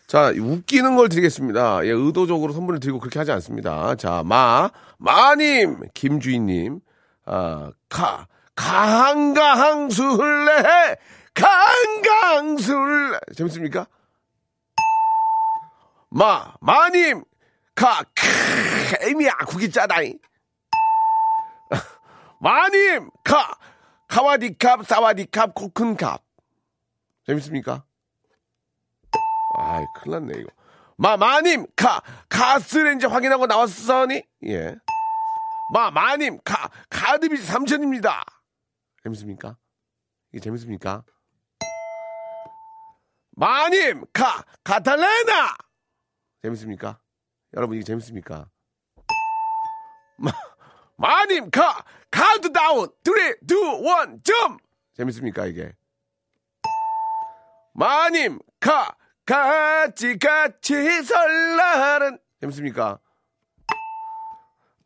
자, 0.07 0.33
웃기는 0.35 0.95
걸 0.95 1.07
드리겠습니다. 1.07 1.85
예, 1.85 1.91
의도적으로 1.91 2.51
선물을 2.51 2.79
드리고 2.79 2.97
그렇게 2.97 3.19
하지 3.19 3.31
않습니다. 3.31 3.93
자, 3.93 4.23
마, 4.25 4.71
마님, 4.97 5.81
김주인님, 5.93 6.79
아, 7.27 7.69
가, 7.89 8.25
강강술래, 8.55 9.85
강강술, 11.35 13.19
재밌습니까? 13.35 13.85
마, 16.13 16.53
마님, 16.60 17.24
가, 17.74 18.03
크, 18.13 18.27
애미야, 19.08 19.32
국이 19.48 19.72
짜다잉. 19.72 20.20
마님, 22.41 23.10
가, 23.24 23.56
카와디캅, 24.10 24.84
사와디캅, 24.84 25.53
코큰캅. 25.56 26.22
재밌습니까? 27.25 27.86
아이, 29.58 29.86
큰일 29.96 30.20
났네, 30.20 30.39
이거. 30.39 30.50
마, 30.98 31.15
마님, 31.15 31.65
가, 31.77 32.01
가스레인지 32.27 33.06
확인하고 33.06 33.48
나왔으니? 33.48 34.22
예. 34.48 34.75
마, 35.74 35.91
마님, 35.91 36.39
카, 36.43 36.69
카드빚이 36.89 37.50
3천입니다. 37.50 38.22
재밌습니까? 39.03 39.56
이게 40.34 40.41
재밌습니까? 40.41 41.06
마님, 43.38 44.03
카, 44.12 44.43
카탈레나! 44.65 45.70
재밌습니까? 46.43 47.00
여러분, 47.53 47.75
이게 47.77 47.83
재밌습니까? 47.83 48.50
마, 50.17 50.31
마님, 50.95 51.50
카, 51.51 51.86
카운트다운, 52.10 52.89
3, 53.05 53.15
2, 53.15 54.13
1, 54.13 54.24
점! 54.24 54.57
재밌습니까, 54.95 55.45
이게? 55.45 55.75
마님, 57.74 58.39
가, 58.60 58.95
같이, 59.25 60.17
같이 60.17 61.03
설날은, 61.03 62.19
재밌습니까? 62.39 63.00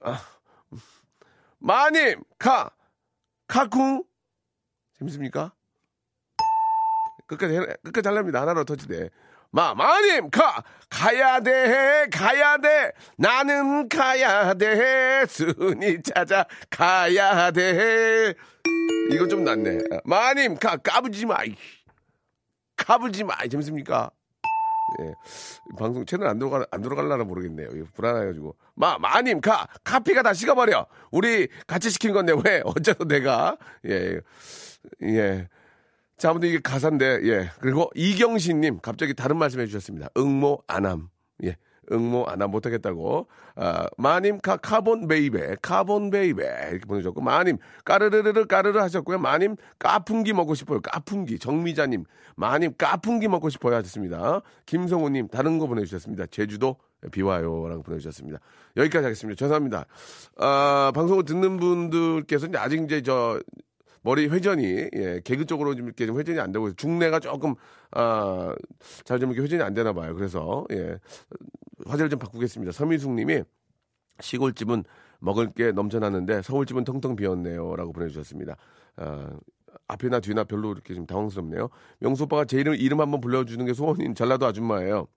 아, 0.01 0.21
마님, 1.59 2.23
가, 2.37 2.69
카쿵, 3.47 4.03
재밌습니까? 4.97 5.53
끝까지, 7.27 7.55
해, 7.55 7.59
끝까지 7.83 8.07
하랍니다. 8.07 8.41
하나로 8.41 8.65
터지네. 8.65 9.09
마, 9.55 9.73
마님, 9.73 10.29
가, 10.31 10.61
가야 10.89 11.39
돼, 11.39 12.07
가야 12.11 12.57
돼, 12.57 12.91
나는 13.17 13.87
가야 13.87 14.53
돼, 14.53 15.25
순이 15.29 16.03
찾아, 16.03 16.45
가야 16.69 17.51
돼. 17.51 18.33
이거 19.13 19.25
좀 19.29 19.45
낫네. 19.45 19.77
마님, 20.03 20.57
가, 20.57 20.75
까부지 20.75 21.25
마. 21.25 21.45
이. 21.45 21.55
까부지 22.75 23.23
마. 23.23 23.47
재밌습니까? 23.47 24.11
예. 24.99 25.13
방송 25.79 26.05
채널 26.05 26.27
안 26.27 26.37
들어가, 26.37 26.65
안 26.69 26.81
들어갈라나 26.81 27.23
모르겠네요. 27.23 27.69
불안해가지고. 27.93 28.57
마, 28.73 28.97
마님, 28.97 29.39
카! 29.39 29.69
카피가 29.85 30.21
다 30.21 30.33
식어버려! 30.33 30.85
우리 31.11 31.47
같이 31.65 31.89
시킨 31.91 32.11
건데 32.11 32.33
왜? 32.43 32.61
어째서 32.67 33.05
내가? 33.05 33.55
예. 33.85 34.19
예. 35.03 35.47
자, 36.17 36.29
아무튼 36.29 36.49
이게 36.49 36.59
가사인데, 36.59 37.19
예. 37.23 37.51
그리고 37.59 37.89
이경신님, 37.93 38.79
갑자기 38.81 39.13
다른 39.13 39.37
말씀 39.37 39.59
해주셨습니다. 39.59 40.07
응모 40.17 40.63
안함. 40.67 41.09
예. 41.43 41.57
응모 41.91 42.25
안함 42.27 42.51
못하겠다고. 42.51 43.27
아, 43.55 43.87
마님, 43.97 44.39
카, 44.39 44.55
come 44.55 44.90
on 44.90 45.07
baby, 45.07 45.57
come 45.61 45.95
on 45.95 46.11
baby. 46.11 46.43
이렇게 46.71 46.85
보내주셨고, 46.85 47.21
마님, 47.21 47.57
까르르르르 47.83 48.45
까르르 48.45 48.79
하셨고요. 48.79 49.19
마님, 49.19 49.57
까풍기 49.77 50.31
먹고 50.31 50.55
싶어요. 50.55 50.79
까풍기. 50.79 51.37
정미자님, 51.37 52.05
마님, 52.37 52.73
까풍기 52.77 53.27
먹고 53.27 53.49
싶어요. 53.49 53.75
하셨습니다. 53.75 54.41
김성우님, 54.65 55.27
다른 55.27 55.59
거 55.59 55.67
보내주셨습니다. 55.67 56.27
제주도 56.27 56.77
비와요. 57.11 57.67
라고 57.67 57.83
보내주셨습니다. 57.83 58.39
여기까지 58.77 59.03
하겠습니다. 59.03 59.37
죄송합니다. 59.37 59.85
아, 60.37 60.93
방송을 60.95 61.25
듣는 61.25 61.57
분들께서 61.57 62.47
이제 62.47 62.57
아직 62.57 62.81
이제 62.83 63.01
저, 63.01 63.39
머리 64.05 64.27
회전이 64.27 64.89
예, 64.95 65.19
개그 65.23 65.45
쪽으로 65.45 65.75
좀 65.75 65.87
이렇게 65.87 66.05
좀 66.05 66.19
회전이 66.19 66.39
안 66.39 66.51
되고 66.51 66.71
중뇌가 66.73 67.19
조금 67.19 67.55
아 67.91 68.55
잘 69.03 69.19
좀 69.19 69.31
이렇게 69.31 69.41
회전이 69.41 69.63
안 69.63 69.73
되나 69.73 69.93
봐요. 69.93 70.13
그래서 70.15 70.63
예 70.71 70.99
화제를 71.87 72.09
좀 72.11 72.19
바꾸겠습니다. 72.19 72.71
서미숙님이 72.71 73.43
시골집은 74.21 74.83
먹을 75.19 75.51
게 75.53 75.71
넘쳐나는데 75.71 76.43
서울집은 76.43 76.83
텅텅 76.83 77.15
비었네요라고 77.15 77.93
보내주셨습니다. 77.93 78.55
아, 78.97 79.31
앞이나 79.87 80.19
뒤나 80.19 80.43
별로 80.43 80.71
이렇게 80.71 80.93
좀 80.93 81.05
당황스럽네요. 81.07 81.69
명수 81.99 82.23
오빠가 82.25 82.45
제 82.45 82.59
이름 82.59 82.75
이름 82.75 83.01
한번 83.01 83.21
불러주는 83.21 83.65
게 83.65 83.73
소원인 83.73 84.13
전라도 84.13 84.45
아줌마예요. 84.45 85.07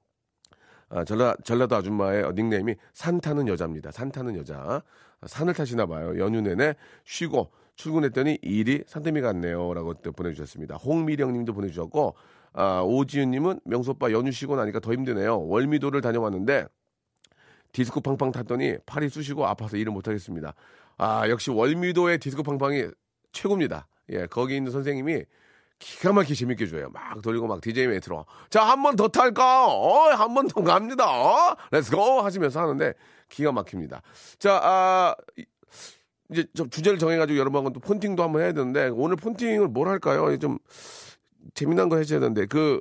아, 0.91 1.05
전라, 1.05 1.35
전라도 1.45 1.77
아줌마의 1.77 2.33
닉네임이 2.35 2.75
산 2.95 3.21
타는 3.21 3.49
여자입니다. 3.49 3.91
산 3.91 4.11
타는 4.11 4.37
여자. 4.37 4.83
산을 5.27 5.53
타시나 5.53 5.85
봐요. 5.87 6.19
연휴 6.19 6.41
내내 6.41 6.75
쉬고 7.05 7.51
출근했더니 7.79 8.39
일이 8.43 8.83
산더미 8.87 9.23
같네요. 9.23 9.73
라고 9.73 9.95
또 9.95 10.13
보내주셨습니다. 10.13 10.77
홍미령 10.77 11.33
님도 11.33 11.55
보내주셨고, 11.55 12.15
아, 12.53 12.83
오지윤 12.83 13.31
님은 13.31 13.61
명수 13.65 13.93
오빠 13.93 14.11
연휴 14.13 14.31
쉬고 14.33 14.57
나니까 14.57 14.81
더 14.81 14.93
힘드네요. 14.93 15.47
월미도를 15.47 16.01
다녀왔는데 16.03 16.67
디스코 17.73 18.01
팡팡 18.01 18.33
탔더니 18.33 18.79
팔이 18.85 19.09
쑤시고 19.09 19.47
아파서 19.47 19.77
일을 19.77 19.93
못하겠습니다. 19.93 20.55
아, 20.99 21.29
역시 21.29 21.51
월미도의 21.51 22.19
디스코 22.19 22.43
팡팡이 22.43 22.87
최고입니다. 23.33 23.87
예, 24.11 24.27
거기 24.27 24.57
있는 24.57 24.73
선생님이 24.73 25.25
기가 25.79 26.13
막히게 26.13 26.35
재밌게 26.35 26.67
줘요. 26.67 26.89
막 26.91 27.23
돌리고 27.23 27.47
막 27.47 27.61
DJ 27.61 27.87
멘트로. 27.87 28.27
자, 28.51 28.65
한 28.65 28.83
번 28.83 28.97
더 28.97 29.07
탈까? 29.07 29.69
어, 29.69 30.09
한 30.15 30.35
번 30.35 30.49
더 30.49 30.61
갑니다. 30.63 31.07
어? 31.09 31.55
let's 31.71 32.03
go! 32.03 32.23
하시면서 32.23 32.61
하는데 32.61 32.95
기가 33.29 33.53
막힙니다. 33.53 34.03
자, 34.41 34.59
아, 34.61 35.15
이제 36.31 36.45
좀 36.55 36.69
주제를 36.71 36.99
정해가지고 36.99 37.39
여러분하고 37.39 37.73
또 37.73 37.81
폰팅도 37.81 38.23
한번 38.23 38.43
해야 38.43 38.53
되는데 38.53 38.89
오늘 38.89 39.17
폰팅을 39.17 39.69
뭘 39.69 39.89
할까요? 39.89 40.37
좀 40.39 40.59
재미난 41.55 41.89
거 41.89 41.97
해줘야 41.97 42.21
되는데 42.21 42.47
그 42.47 42.81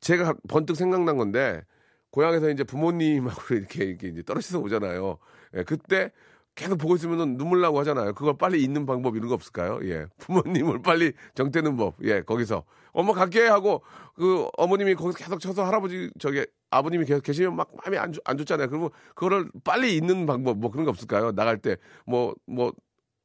제가 0.00 0.34
번뜩 0.48 0.76
생각난 0.76 1.16
건데 1.16 1.62
고향에서 2.10 2.50
이제 2.50 2.64
부모님하고 2.64 3.54
이렇게 3.54 3.84
이렇게 3.84 4.08
이제 4.08 4.22
떨어져서 4.22 4.60
오잖아요. 4.60 5.18
예, 5.56 5.64
그때 5.64 6.12
계속 6.54 6.78
보고 6.78 6.96
있으면 6.96 7.36
눈물 7.36 7.60
나고 7.60 7.78
하잖아요. 7.80 8.14
그걸 8.14 8.38
빨리 8.38 8.62
잊는 8.62 8.86
방법 8.86 9.16
이런 9.16 9.28
거 9.28 9.34
없을까요? 9.34 9.80
예. 9.84 10.06
부모님을 10.18 10.80
빨리 10.80 11.12
정태는 11.34 11.76
법. 11.76 11.96
예, 12.02 12.22
거기서. 12.22 12.64
엄마 12.92 13.12
갈게 13.12 13.42
하고 13.46 13.82
그 14.14 14.48
어머님이 14.56 14.94
거기서 14.94 15.18
계속 15.18 15.38
쳐서 15.38 15.66
할아버지 15.66 16.10
저기 16.18 16.46
아버님이 16.70 17.04
계속 17.04 17.22
계시면 17.22 17.56
막 17.56 17.70
마음이 17.84 17.96
안, 17.98 18.12
좋, 18.12 18.20
안 18.24 18.36
좋잖아요. 18.38 18.68
그리고 18.68 18.90
그거를 19.14 19.48
빨리 19.64 19.96
잊는 19.96 20.26
방법 20.26 20.58
뭐 20.58 20.70
그런 20.70 20.84
거 20.84 20.90
없을까요? 20.90 21.32
나갈 21.32 21.58
때 21.58 21.76
뭐, 22.06 22.34
뭐, 22.46 22.72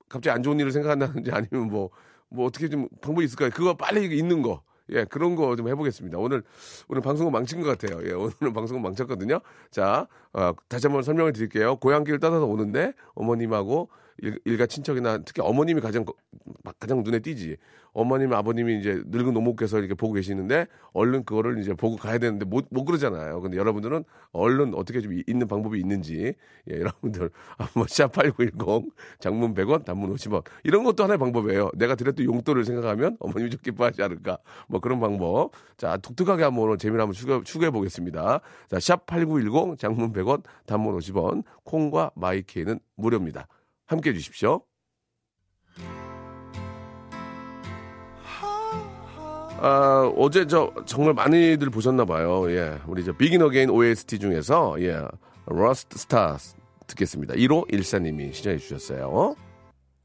갑자기 0.10 0.34
안 0.36 0.43
좋은 0.43 0.60
일을 0.60 0.71
생각한다든지 0.71 1.32
아니면 1.34 1.67
뭐, 1.69 1.89
뭐 2.30 2.45
어떻게 2.45 2.69
좀 2.69 2.88
방법이 3.01 3.25
있을까요? 3.25 3.49
그거 3.51 3.75
빨리 3.75 4.17
잊는 4.17 4.41
거. 4.41 4.62
예, 4.89 5.06
그런 5.06 5.36
거 5.36 5.56
좀 5.56 5.69
해보겠습니다. 5.69 6.17
오늘, 6.17 6.43
오늘 6.89 7.01
방송은 7.01 7.32
망친 7.32 7.62
것 7.62 7.77
같아요. 7.77 8.06
예, 8.06 8.12
오늘은 8.12 8.51
방송은 8.54 8.82
망쳤거든요. 8.82 9.39
자, 9.69 10.08
어, 10.34 10.51
다시 10.67 10.88
한번 10.88 11.04
설명을 11.04 11.32
드릴게요. 11.34 11.77
고향길 11.77 12.19
떠나서 12.19 12.45
오는데 12.45 12.93
어머님하고 13.15 13.89
일, 14.21 14.57
가 14.57 14.67
친척이나 14.67 15.19
특히 15.19 15.41
어머님이 15.41 15.81
가장 15.81 16.05
가장 16.79 17.03
눈에 17.03 17.19
띄지. 17.19 17.57
어머님, 17.93 18.31
아버님이 18.31 18.79
이제 18.79 19.01
늙은 19.07 19.34
노모께서 19.34 19.79
이렇게 19.79 19.95
보고 19.95 20.13
계시는데 20.13 20.67
얼른 20.93 21.25
그거를 21.25 21.60
이제 21.60 21.73
보고 21.73 21.97
가야 21.97 22.19
되는데 22.19 22.45
못, 22.45 22.65
못 22.69 22.86
그러잖아요. 22.86 23.41
근데 23.41 23.57
여러분들은 23.57 24.05
얼른 24.31 24.75
어떻게 24.75 25.01
좀 25.01 25.19
있는 25.27 25.47
방법이 25.47 25.77
있는지 25.77 26.34
예, 26.69 26.79
여러분들 26.79 27.31
한번 27.57 27.86
샵8910 27.86 28.91
장문 29.19 29.53
100원, 29.53 29.84
단문 29.84 30.13
50원 30.13 30.43
이런 30.63 30.84
것도 30.84 31.03
하나의 31.03 31.17
방법이에요. 31.17 31.71
내가 31.75 31.95
드렸던 31.95 32.25
용돈을 32.25 32.63
생각하면 32.63 33.17
어머님이 33.19 33.49
좀 33.49 33.60
기뻐하지 33.62 34.01
않을까 34.03 34.38
뭐 34.67 34.79
그런 34.79 34.99
방법. 34.99 35.51
자, 35.75 35.97
독특하게 35.97 36.43
한번 36.43 36.65
오늘 36.65 36.77
재미를 36.77 37.01
한번 37.01 37.13
추가, 37.13 37.41
추가해 37.43 37.71
보겠습니다. 37.71 38.39
자, 38.69 38.77
샵8910 38.77 39.77
장문 39.77 40.13
100원, 40.13 40.43
단문 40.65 40.97
50원 40.97 41.43
콩과 41.65 42.12
마이케이는 42.15 42.79
무료입니다. 42.95 43.47
함께 43.91 44.12
해 44.12 44.13
주십시오. 44.13 44.62
아, 49.63 50.12
어제 50.17 50.47
저 50.47 50.73
정말 50.86 51.13
많이들 51.13 51.69
보셨나 51.69 52.06
봐요. 52.06 52.49
예. 52.51 52.80
우리 52.88 53.04
저 53.04 53.12
Begin 53.12 53.41
Again 53.43 53.69
OST 53.69 54.17
중에서 54.17 54.75
예. 54.80 55.06
Lost 55.45 55.99
Stars 55.99 56.56
듣겠습니다. 56.88 57.36
1호 57.36 57.69
1사님이 57.69 58.34
시청해 58.34 58.58
주셨어요. 58.58 59.36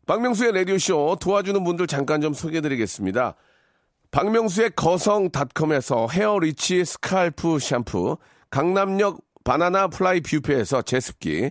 박명수의 0.07 0.53
라디오쇼 0.53 1.17
도와주는 1.21 1.63
분들 1.65 1.87
잠깐 1.87 2.21
좀 2.21 2.35
소개해 2.35 2.61
드리겠습니다. 2.61 3.35
박명수의 4.11 4.73
거성닷컴에서 4.77 6.09
헤어리치 6.11 6.85
scalp 6.85 7.59
샴푸, 7.59 8.19
강남역 8.51 9.19
바나나 9.43 9.89
플라이 9.89 10.21
뷔페에서 10.21 10.83
제습기, 10.83 11.51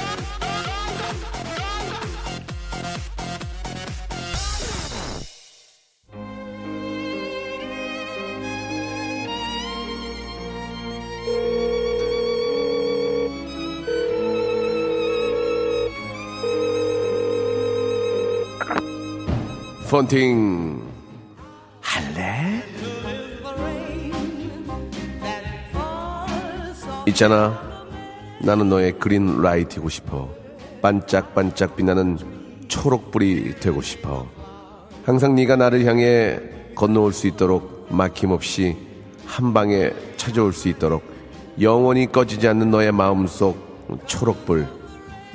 펀팅. 19.91 20.81
할래? 21.81 22.63
있잖아. 27.05 27.61
나는 28.41 28.69
너의 28.69 28.93
그린 28.93 29.41
라이트고 29.41 29.89
싶어. 29.89 30.29
반짝반짝 30.81 31.75
빛나는 31.75 32.19
초록불이 32.69 33.59
되고 33.59 33.81
싶어. 33.81 34.27
항상 35.03 35.35
네가 35.35 35.57
나를 35.57 35.83
향해 35.83 36.39
건너올 36.73 37.11
수 37.11 37.27
있도록 37.27 37.87
막힘없이 37.89 38.77
한 39.25 39.53
방에 39.53 39.91
찾아올 40.15 40.53
수 40.53 40.69
있도록 40.69 41.03
영원히 41.59 42.09
꺼지지 42.09 42.47
않는 42.47 42.71
너의 42.71 42.93
마음속 42.93 43.99
초록불. 44.05 44.67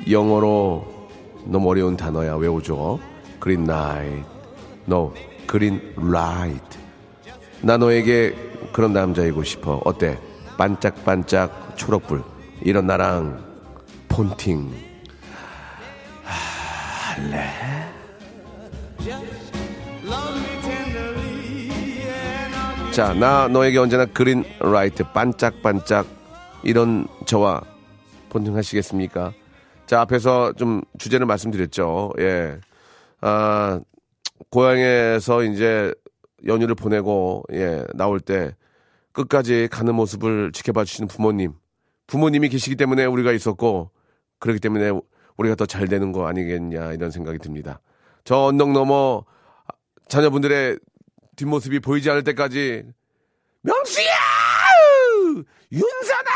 영어로 0.09 1.09
너무 1.45 1.69
어려운 1.69 1.95
단어야. 1.95 2.33
외워줘 2.37 2.97
green 3.39 3.65
light 3.65 4.36
너 4.87 5.13
green 5.45 5.93
light 5.97 6.77
나 7.61 7.77
너에게 7.77 8.33
그런 8.71 8.93
남자이고 8.93 9.43
싶어. 9.43 9.81
어때? 9.83 10.17
반짝반짝 10.57 11.73
초록불. 11.77 12.23
이런 12.61 12.87
나랑 12.87 13.43
폰팅. 14.07 14.71
할래? 16.23 17.49
자 22.91 23.13
나 23.13 23.47
너에게 23.47 23.77
언제나 23.77 24.05
green 24.05 24.43
light 24.59 25.03
반짝반짝 25.13 26.07
이런 26.63 27.07
저와 27.25 27.61
폰팅 28.29 28.55
하시겠습니까? 28.55 29.33
자 29.85 30.01
앞에서 30.01 30.53
좀 30.53 30.81
주제를 30.97 31.25
말씀드렸죠. 31.27 32.13
예. 32.19 32.59
아, 33.21 33.79
고향에서 34.49 35.43
이제 35.43 35.93
연휴를 36.45 36.75
보내고 36.75 37.43
예 37.53 37.83
나올 37.93 38.19
때 38.19 38.55
끝까지 39.11 39.67
가는 39.71 39.93
모습을 39.95 40.51
지켜봐 40.51 40.83
주시는 40.85 41.07
부모님 41.07 41.53
부모님이 42.05 42.49
계시기 42.49 42.75
때문에 42.75 43.05
우리가 43.05 43.31
있었고 43.31 43.91
그렇기 44.39 44.59
때문에 44.59 44.91
우리가 45.37 45.55
더 45.55 45.65
잘 45.65 45.87
되는 45.87 46.11
거 46.11 46.27
아니겠냐 46.27 46.93
이런 46.93 47.11
생각이 47.11 47.39
듭니다. 47.39 47.81
저 48.23 48.37
언덕 48.45 48.71
넘어 48.71 49.23
자녀분들의 50.07 50.79
뒷모습이 51.35 51.79
보이지 51.79 52.09
않을 52.09 52.23
때까지 52.23 52.83
명수야 53.61 54.11
윤선아 55.71 56.29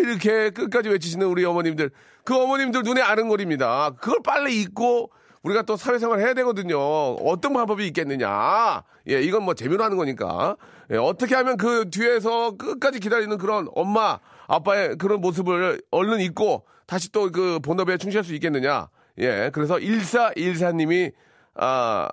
이렇게 0.00 0.50
끝까지 0.50 0.88
외치시는 0.90 1.26
우리 1.26 1.44
어머님들 1.44 1.90
그 2.24 2.36
어머님들 2.36 2.82
눈에 2.82 3.00
아른거립니다. 3.00 3.90
그걸 4.00 4.18
빨리 4.24 4.60
잊고 4.60 5.10
우리가 5.42 5.62
또 5.62 5.76
사회생활 5.76 6.20
해야 6.20 6.34
되거든요. 6.34 6.78
어떤 6.78 7.52
방법이 7.52 7.86
있겠느냐. 7.88 8.82
예, 9.08 9.20
이건 9.22 9.44
뭐 9.44 9.54
재미로 9.54 9.84
하는 9.84 9.96
거니까. 9.96 10.56
예, 10.90 10.96
어떻게 10.96 11.34
하면 11.34 11.56
그 11.56 11.88
뒤에서 11.90 12.56
끝까지 12.56 13.00
기다리는 13.00 13.36
그런 13.38 13.68
엄마, 13.74 14.18
아빠의 14.48 14.96
그런 14.96 15.20
모습을 15.20 15.80
얼른 15.90 16.20
잊고 16.20 16.66
다시 16.86 17.12
또 17.12 17.30
그 17.30 17.60
본업에 17.60 17.96
충실할 17.98 18.24
수 18.24 18.34
있겠느냐. 18.34 18.88
예, 19.18 19.50
그래서 19.52 19.76
1414님이, 19.76 21.12
아, 21.54 22.08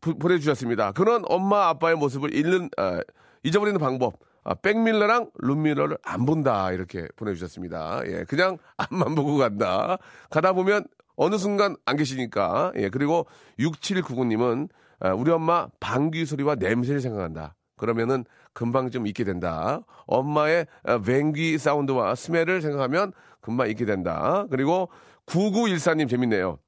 부- 0.00 0.18
보내주셨습니다. 0.18 0.92
그런 0.92 1.22
엄마, 1.28 1.68
아빠의 1.68 1.96
모습을 1.96 2.34
잃는, 2.34 2.68
아, 2.76 3.00
잊어버리는 3.44 3.78
방법. 3.80 4.14
아, 4.44 4.54
백밀러랑 4.54 5.30
룸밀러를 5.38 5.98
안 6.02 6.26
본다. 6.26 6.72
이렇게 6.72 7.06
보내주셨습니다. 7.16 8.02
예, 8.06 8.24
그냥 8.28 8.58
앞만 8.76 9.14
보고 9.14 9.36
간다. 9.38 9.98
가다 10.30 10.52
보면 10.52 10.84
어느 11.22 11.38
순간 11.38 11.76
안 11.86 11.96
계시니까. 11.96 12.72
예, 12.76 12.88
그리고 12.88 13.26
6799님은 13.60 14.68
아, 14.98 15.12
우리 15.14 15.30
엄마 15.30 15.68
방귀 15.78 16.26
소리와 16.26 16.56
냄새를 16.56 17.00
생각한다. 17.00 17.54
그러면은 17.76 18.24
금방 18.52 18.90
좀 18.90 19.06
잊게 19.06 19.22
된다. 19.24 19.82
엄마의 20.06 20.66
아, 20.82 20.98
뱅귀 20.98 21.58
사운드와 21.58 22.16
스멜을 22.16 22.60
생각하면 22.60 23.12
금방 23.40 23.68
잊게 23.68 23.84
된다. 23.84 24.46
그리고 24.50 24.88
9914님 25.26 26.08
재밌네요. 26.08 26.58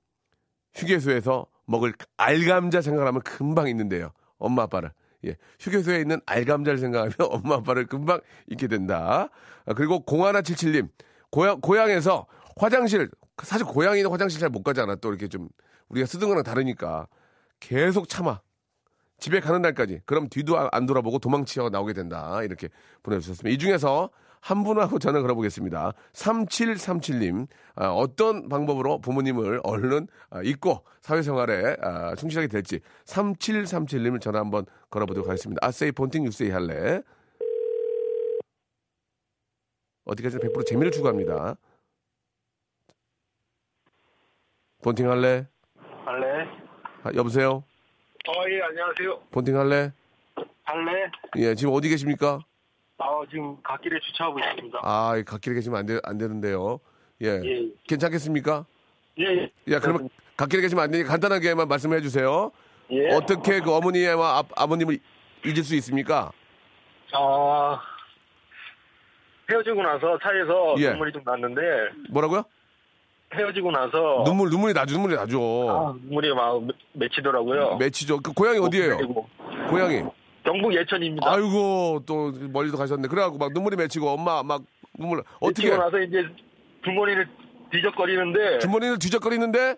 휴게소에서 0.74 1.46
먹을 1.66 1.92
알감자 2.16 2.80
생각하면 2.80 3.22
금방 3.22 3.68
잊는데요. 3.68 4.10
엄마 4.38 4.62
아빠를. 4.62 4.92
예. 5.26 5.36
휴게소에 5.58 6.00
있는 6.00 6.20
알감자를 6.26 6.78
생각하면 6.78 7.14
엄마 7.30 7.56
아빠를 7.56 7.86
금방 7.86 8.20
잊게 8.48 8.68
된다. 8.68 9.30
아, 9.66 9.74
그리고 9.74 10.04
0177님. 10.04 10.88
고향, 11.30 11.60
고향에서 11.60 12.26
화장실, 12.56 13.10
사실 13.42 13.66
고향이는 13.66 14.10
화장실 14.10 14.40
잘 14.40 14.48
못 14.48 14.62
가잖아. 14.62 14.94
또 14.96 15.08
이렇게 15.10 15.28
좀 15.28 15.48
우리가 15.88 16.06
쓰던 16.06 16.28
거랑 16.28 16.44
다르니까. 16.44 17.08
계속 17.60 18.08
참아. 18.08 18.40
집에 19.18 19.40
가는 19.40 19.62
날까지. 19.62 20.00
그럼 20.06 20.28
뒤도 20.28 20.58
안- 20.58 20.68
안 20.72 20.86
돌아보고 20.86 21.18
도망치어 21.18 21.70
나오게 21.70 21.92
된다. 21.94 22.42
이렇게 22.42 22.68
보내주셨습니다. 23.02 23.52
이 23.54 23.58
중에서 23.58 24.10
한 24.40 24.62
분하고 24.62 24.98
전화 24.98 25.22
걸어보겠습니다. 25.22 25.92
3737님, 26.12 27.46
아, 27.76 27.88
어떤 27.88 28.48
방법으로 28.50 29.00
부모님을 29.00 29.60
얼른 29.64 30.06
아, 30.30 30.42
잊고 30.42 30.84
사회생활에 31.00 31.76
아, 31.80 32.14
충실하게 32.16 32.48
될지 32.48 32.80
3737님을 33.06 34.20
전화 34.20 34.40
한번 34.40 34.66
걸어보도록 34.90 35.28
하겠습니다. 35.28 35.66
아세이 35.66 35.92
본팅 35.92 36.26
유세이 36.26 36.50
할래? 36.50 37.00
어디까지나 40.04 40.42
100% 40.42 40.66
재미를 40.66 40.90
추구합니다. 40.92 41.56
본팅 44.84 45.10
할래? 45.10 45.46
할래? 46.04 46.46
아, 47.04 47.10
여보세요? 47.14 47.64
어, 48.28 48.32
예, 48.50 48.60
안녕하세요. 48.60 49.18
본팅 49.30 49.58
할래? 49.58 49.90
할래? 50.62 51.10
예, 51.38 51.54
지금 51.54 51.72
어디 51.72 51.88
계십니까? 51.88 52.40
아, 52.98 53.22
지금 53.30 53.56
갓길에 53.62 53.98
주차하고 53.98 54.38
있습니다. 54.38 54.80
아, 54.82 55.22
갓길에 55.26 55.54
계시면 55.54 55.78
안, 55.78 55.86
되, 55.86 55.98
안 56.02 56.18
되는데요. 56.18 56.80
예. 57.22 57.40
예. 57.42 57.70
괜찮겠습니까? 57.88 58.66
예, 59.20 59.24
예. 59.24 59.52
야, 59.72 59.80
그러면 59.80 60.10
갓길에 60.36 60.60
계시면 60.60 60.84
안 60.84 60.90
되니까 60.90 61.08
간단하게만 61.08 61.66
말씀해 61.66 62.02
주세요. 62.02 62.52
예. 62.90 63.08
어떻게 63.14 63.60
그 63.60 63.74
어머니와 63.74 64.40
아, 64.40 64.42
아버님을 64.54 64.98
잊을 65.46 65.64
수 65.64 65.74
있습니까? 65.76 66.30
아, 67.14 67.80
헤어지고 69.50 69.82
나서 69.82 70.18
차에서 70.18 70.74
예. 70.76 70.90
눈물이 70.90 71.10
좀 71.12 71.22
났는데, 71.24 71.60
뭐라고요? 72.10 72.44
헤어지고 73.34 73.70
나서. 73.70 74.22
눈물, 74.24 74.48
눈물이 74.50 74.72
나죠, 74.74 74.94
눈물이 74.94 75.14
나죠. 75.16 75.38
아, 75.70 75.94
눈물이 76.02 76.34
막 76.34 76.64
맺- 76.64 76.76
맺히더라고요. 76.92 77.76
맺히죠. 77.76 78.20
그 78.20 78.32
고향이 78.32 78.58
어디예요? 78.58 78.96
그리고 78.96 79.28
고향이. 79.70 80.02
경북 80.44 80.74
예천입니다. 80.74 81.32
아이고, 81.32 82.02
또 82.06 82.32
멀리도 82.52 82.76
가셨네. 82.76 83.08
그래갖고 83.08 83.38
막 83.38 83.52
눈물이 83.52 83.76
맺히고 83.76 84.08
엄마 84.08 84.42
막 84.42 84.62
눈물, 84.98 85.22
어떻게. 85.40 85.68
맺히고 85.68 85.82
나서 85.82 85.98
이제 86.00 86.26
주머니를 86.84 87.26
뒤적거리는데, 87.72 88.58
주머니를 88.60 88.98
뒤적거리는데 88.98 89.76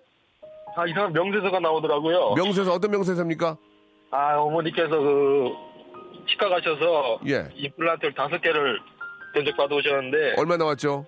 아, 0.76 0.86
이상한 0.86 1.12
명세서가 1.12 1.60
나오더라고요. 1.60 2.34
명세서 2.34 2.72
어떤 2.72 2.90
명세서입니까? 2.90 3.56
아, 4.10 4.36
어머니께서 4.38 4.90
그, 4.90 5.50
치과 6.28 6.48
가셔서. 6.48 7.20
예. 7.28 7.48
임플란트를 7.54 8.14
다섯 8.14 8.40
개를 8.42 8.78
견적 9.34 9.56
받아오셨는데 9.56 10.34
얼마 10.36 10.56
나왔죠? 10.56 11.06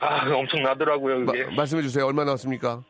아 0.00 0.28
엄청 0.32 0.62
나더라고요 0.62 1.20
마- 1.20 1.32
그게 1.32 1.44
말씀해 1.56 1.82
주세요. 1.82 2.06
얼마 2.06 2.24
나왔습니까? 2.24 2.82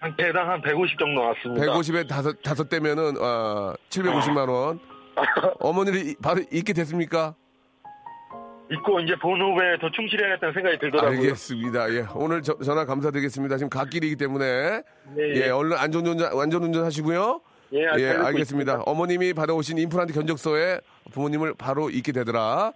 한 0.00 0.14
개당 0.16 0.48
한 0.50 0.60
150 0.62 0.98
정도 0.98 1.22
나왔습니다. 1.22 1.64
150에 1.66 2.08
다섯 2.08 2.40
다섯 2.42 2.68
대면은 2.68 3.14
아, 3.20 3.74
750만 3.88 4.48
원. 4.48 4.80
어머니를 5.60 6.08
이- 6.08 6.14
바로 6.22 6.42
잊게 6.52 6.72
됐습니까? 6.72 7.34
있고 8.70 8.98
이제 9.00 9.14
본 9.16 9.40
후에 9.40 9.76
더 9.78 9.90
충실해야겠다는 9.90 10.54
생각이 10.54 10.78
들더라고요. 10.78 11.18
알겠습니다. 11.20 11.92
예, 11.94 12.06
오늘 12.14 12.42
저- 12.42 12.58
전화 12.58 12.84
감사드리겠습니다. 12.84 13.56
지금 13.58 13.68
갓길이기 13.70 14.16
때문에 14.16 14.82
네, 15.16 15.34
예, 15.36 15.50
얼른 15.50 15.76
안전운전 15.76 16.40
안전운전 16.40 16.84
하시고요. 16.84 17.40
예, 17.74 17.78
예, 17.80 18.08
알겠습니다. 18.08 18.38
있습니다. 18.40 18.82
어머님이 18.86 19.32
받아오신 19.34 19.78
임플란트 19.78 20.12
견적서에 20.14 20.80
부모님을 21.12 21.54
바로 21.58 21.90
잊게 21.90 22.12
되더라. 22.12 22.72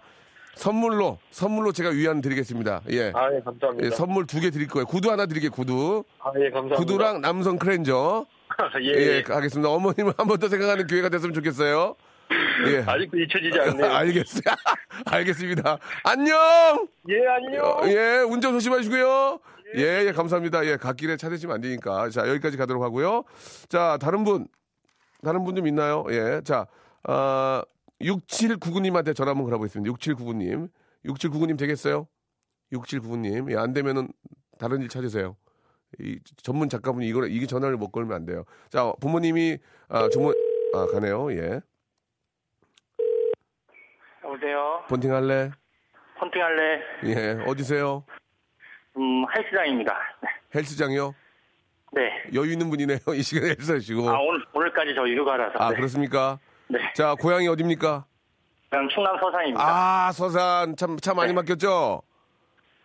선물로 0.55 1.19
선물로 1.31 1.71
제가 1.71 1.89
위안 1.89 2.21
드리겠습니다. 2.21 2.81
예. 2.89 3.11
아, 3.15 3.33
예, 3.33 3.39
감사합니다. 3.41 3.85
예, 3.85 3.89
선물 3.91 4.25
두 4.27 4.39
개 4.39 4.49
드릴 4.49 4.67
거예요. 4.67 4.85
구두 4.85 5.09
하나 5.11 5.25
드릴게요. 5.25 5.51
구두. 5.51 6.03
아, 6.19 6.31
예, 6.37 6.49
감사합니다. 6.49 6.75
구두랑 6.77 7.21
남성 7.21 7.57
크렌저. 7.57 8.25
예, 8.81 8.87
예, 8.87 9.07
예. 9.17 9.23
하겠습니다. 9.25 9.69
어머님을 9.69 10.13
한번 10.17 10.37
더 10.39 10.47
생각하는 10.49 10.85
기회가 10.87 11.09
됐으면 11.09 11.33
좋겠어요. 11.33 11.95
예. 12.67 12.83
아직도 12.85 13.17
잊혀지지 13.19 13.59
않네요. 13.59 13.85
알겠어요. 13.95 14.55
알겠습니다. 15.05 15.77
안녕! 16.03 16.87
예, 17.09 17.25
안녕. 17.27 17.65
어, 17.65 17.81
예, 17.87 18.19
운전 18.27 18.51
조심하시고요. 18.53 19.39
예, 19.77 20.05
예, 20.07 20.11
감사합니다. 20.11 20.65
예, 20.65 20.77
갓길에 20.77 21.15
차 21.15 21.29
대시면 21.29 21.55
안 21.55 21.61
되니까. 21.61 22.09
자, 22.09 22.27
여기까지 22.27 22.57
가도록 22.57 22.83
하고요. 22.83 23.23
자, 23.69 23.97
다른 24.01 24.23
분, 24.23 24.47
다른 25.23 25.43
분 25.45 25.55
좀 25.55 25.67
있나요? 25.67 26.05
예, 26.09 26.41
자, 26.43 26.65
어, 27.07 27.61
6799님한테 28.01 29.15
전화 29.15 29.31
한번 29.31 29.45
걸어보겠습니다. 29.45 29.91
6799님. 29.93 30.69
6799님 31.05 31.57
되겠어요? 31.57 32.07
6799님. 32.71 33.51
예, 33.51 33.57
안 33.57 33.73
되면은 33.73 34.09
다른 34.57 34.81
일 34.81 34.89
찾으세요. 34.89 35.35
이 35.99 36.19
전문 36.43 36.69
작가분이 36.69 37.07
이거 37.07 37.25
이게 37.25 37.45
전화를 37.45 37.77
못 37.77 37.91
걸면 37.91 38.13
안 38.15 38.25
돼요. 38.25 38.45
자, 38.69 38.93
부모님이 39.01 39.57
아, 39.89 40.07
주문 40.09 40.33
아, 40.73 40.85
가네요. 40.87 41.31
예. 41.33 41.61
여보세요. 44.23 44.83
본팅 44.87 45.13
할래? 45.13 45.51
헌팅할래? 46.21 46.81
예. 47.05 47.43
어디세요? 47.47 48.03
음, 48.97 49.25
헬스장입니다. 49.35 49.97
헬스장이요? 50.53 51.15
네. 51.93 52.11
여유 52.33 52.51
있는 52.51 52.69
분이네요. 52.69 52.99
이 53.15 53.23
시간에 53.23 53.49
헬스 53.49 53.71
하시고. 53.71 54.09
아, 54.09 54.19
오늘, 54.19 54.45
오늘까지 54.53 54.93
저 54.93 55.07
휴가라서. 55.07 55.57
아, 55.57 55.69
네. 55.69 55.77
그렇습니까? 55.77 56.39
네. 56.69 56.79
자, 56.95 57.15
고향이 57.15 57.47
어딥니까? 57.47 58.05
그냥 58.69 58.87
충남 58.93 59.17
서산입니다. 59.19 59.59
아, 59.61 60.11
서산. 60.11 60.75
참, 60.75 60.97
차 60.99 61.13
많이 61.13 61.33
네. 61.33 61.33
막혔죠? 61.33 62.01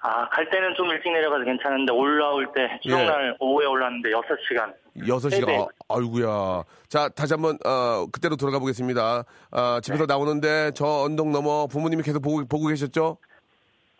아, 0.01 0.29
갈 0.31 0.49
때는 0.51 0.75
좀 0.77 0.87
일찍 0.91 1.13
내려가서 1.13 1.45
괜찮은데, 1.45 1.93
올라올 1.93 2.53
때, 2.55 2.79
추석날 2.83 3.37
오후에 3.41 3.67
올랐는데 3.67 4.11
6시간. 4.11 4.75
여섯 5.09 5.29
시간 5.31 5.47
네, 5.47 5.57
네. 5.59 5.67
아, 5.89 5.97
아이구야. 5.97 6.63
자, 6.89 7.09
다시 7.09 7.35
한번, 7.35 7.59
어, 7.65 8.07
그때로 8.13 8.37
돌아가 8.37 8.59
보겠습니다. 8.59 9.25
아, 9.51 9.81
집에서 9.83 10.07
나오는데 10.07 10.71
저 10.75 10.85
언덕 11.05 11.29
넘어 11.31 11.67
부모님이 11.67 12.03
계속 12.03 12.21
보고, 12.21 12.45
보고 12.47 12.69
계셨죠? 12.69 13.17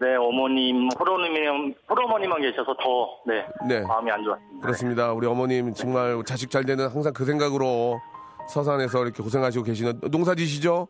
네, 0.01 0.15
어머님, 0.17 0.89
호로님이랑, 0.99 1.75
호로머니만 1.89 2.41
계셔서 2.43 2.75
더, 2.75 3.19
네. 3.27 3.47
네. 3.67 3.81
마음이 3.81 4.11
안 4.11 4.23
좋았습니다. 4.25 4.61
그렇습니다. 4.67 5.13
우리 5.13 5.27
어머님 5.27 5.73
정말 5.75 6.23
자식 6.27 6.51
잘 6.51 6.65
되는 6.65 6.89
항상 6.89 7.13
그 7.13 7.25
생각으로 7.25 8.01
서산에서 8.49 9.03
이렇게 9.05 9.23
고생하시고 9.23 9.65
계시는 9.65 10.01
농사 10.11 10.35
지시죠? 10.35 10.89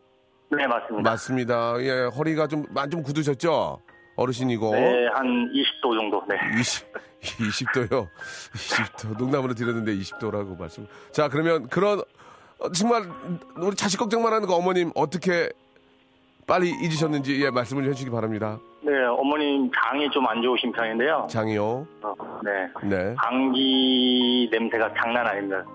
네, 0.51 0.67
맞습니다. 0.67 1.09
맞습니다. 1.09 1.73
예, 1.81 2.09
허리가 2.15 2.47
좀, 2.47 2.65
좀 2.91 3.01
굳으셨죠? 3.03 3.79
어르신이고. 4.15 4.71
네, 4.71 5.07
한 5.13 5.25
20도 5.51 5.97
정도, 5.99 6.23
네. 6.29 6.35
20, 6.59 6.85
20도요. 7.21 8.07
20도. 8.53 9.17
농담으로 9.17 9.53
드렸는데 9.53 9.93
20도라고 9.95 10.57
말씀. 10.57 10.87
자, 11.11 11.27
그러면 11.27 11.67
그런, 11.67 11.99
어, 12.59 12.71
정말, 12.71 13.03
우리 13.57 13.75
자식 13.75 13.97
걱정만 13.97 14.31
하는 14.31 14.47
그 14.47 14.53
어머님 14.53 14.91
어떻게 14.95 15.49
빨리 16.47 16.69
잊으셨는지, 16.69 17.43
예, 17.43 17.49
말씀을 17.49 17.83
좀 17.83 17.89
해주시기 17.91 18.11
바랍니다. 18.11 18.59
네, 18.83 18.91
어머님 19.05 19.69
장이 19.73 20.09
좀 20.11 20.25
안 20.27 20.41
좋으신 20.43 20.71
편인데요. 20.71 21.27
장이요. 21.29 21.87
어, 22.03 22.15
네. 22.43 22.87
네. 22.87 23.15
감기 23.17 24.47
냄새가 24.51 24.93
장난 25.01 25.25
아닙니다. 25.25 25.65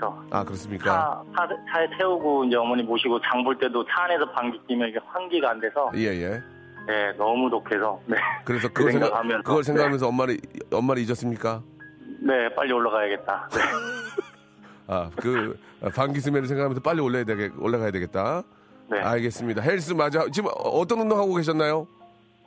그래서 0.00 0.24
아, 0.30 0.44
그렇습니까? 0.44 0.84
차, 0.84 1.22
차, 1.36 1.48
차 1.72 1.82
에 1.82 1.88
태우고 1.98 2.44
이제 2.44 2.56
어머니 2.56 2.82
모시고 2.82 3.20
장 3.20 3.44
볼 3.44 3.56
때도 3.58 3.84
차 3.86 4.04
안에서 4.04 4.30
방귀 4.32 4.60
끼면 4.68 4.88
이게 4.88 4.98
환기가 5.06 5.50
안 5.50 5.60
돼서 5.60 5.90
예, 5.96 6.06
예. 6.08 6.42
네 6.86 7.12
너무 7.18 7.50
독해서 7.50 8.00
네, 8.06 8.16
그래서 8.44 8.68
그 8.68 8.74
그걸, 8.74 8.92
생각, 8.92 9.06
생각 9.06 9.18
하면서, 9.18 9.42
그걸 9.42 9.64
생각하면서 9.64 10.08
엄마를, 10.08 10.38
엄마를 10.72 11.02
잊었습니까? 11.02 11.62
네 12.22 12.54
빨리 12.54 12.72
올라가야겠다. 12.72 13.48
네. 13.52 13.60
아, 14.92 15.10
그, 15.16 15.56
방귀 15.94 16.18
스멜을 16.20 16.46
생각하면서 16.46 16.80
빨리 16.82 17.00
올라야 17.00 17.24
되겠, 17.24 17.52
올라가야 17.58 17.90
되겠다. 17.92 18.42
네. 18.90 18.98
알겠습니다. 18.98 19.62
헬스 19.62 19.92
맞아. 19.92 20.24
지금 20.32 20.50
어떤 20.56 21.00
운동 21.00 21.18
하고 21.18 21.34
계셨나요? 21.34 21.86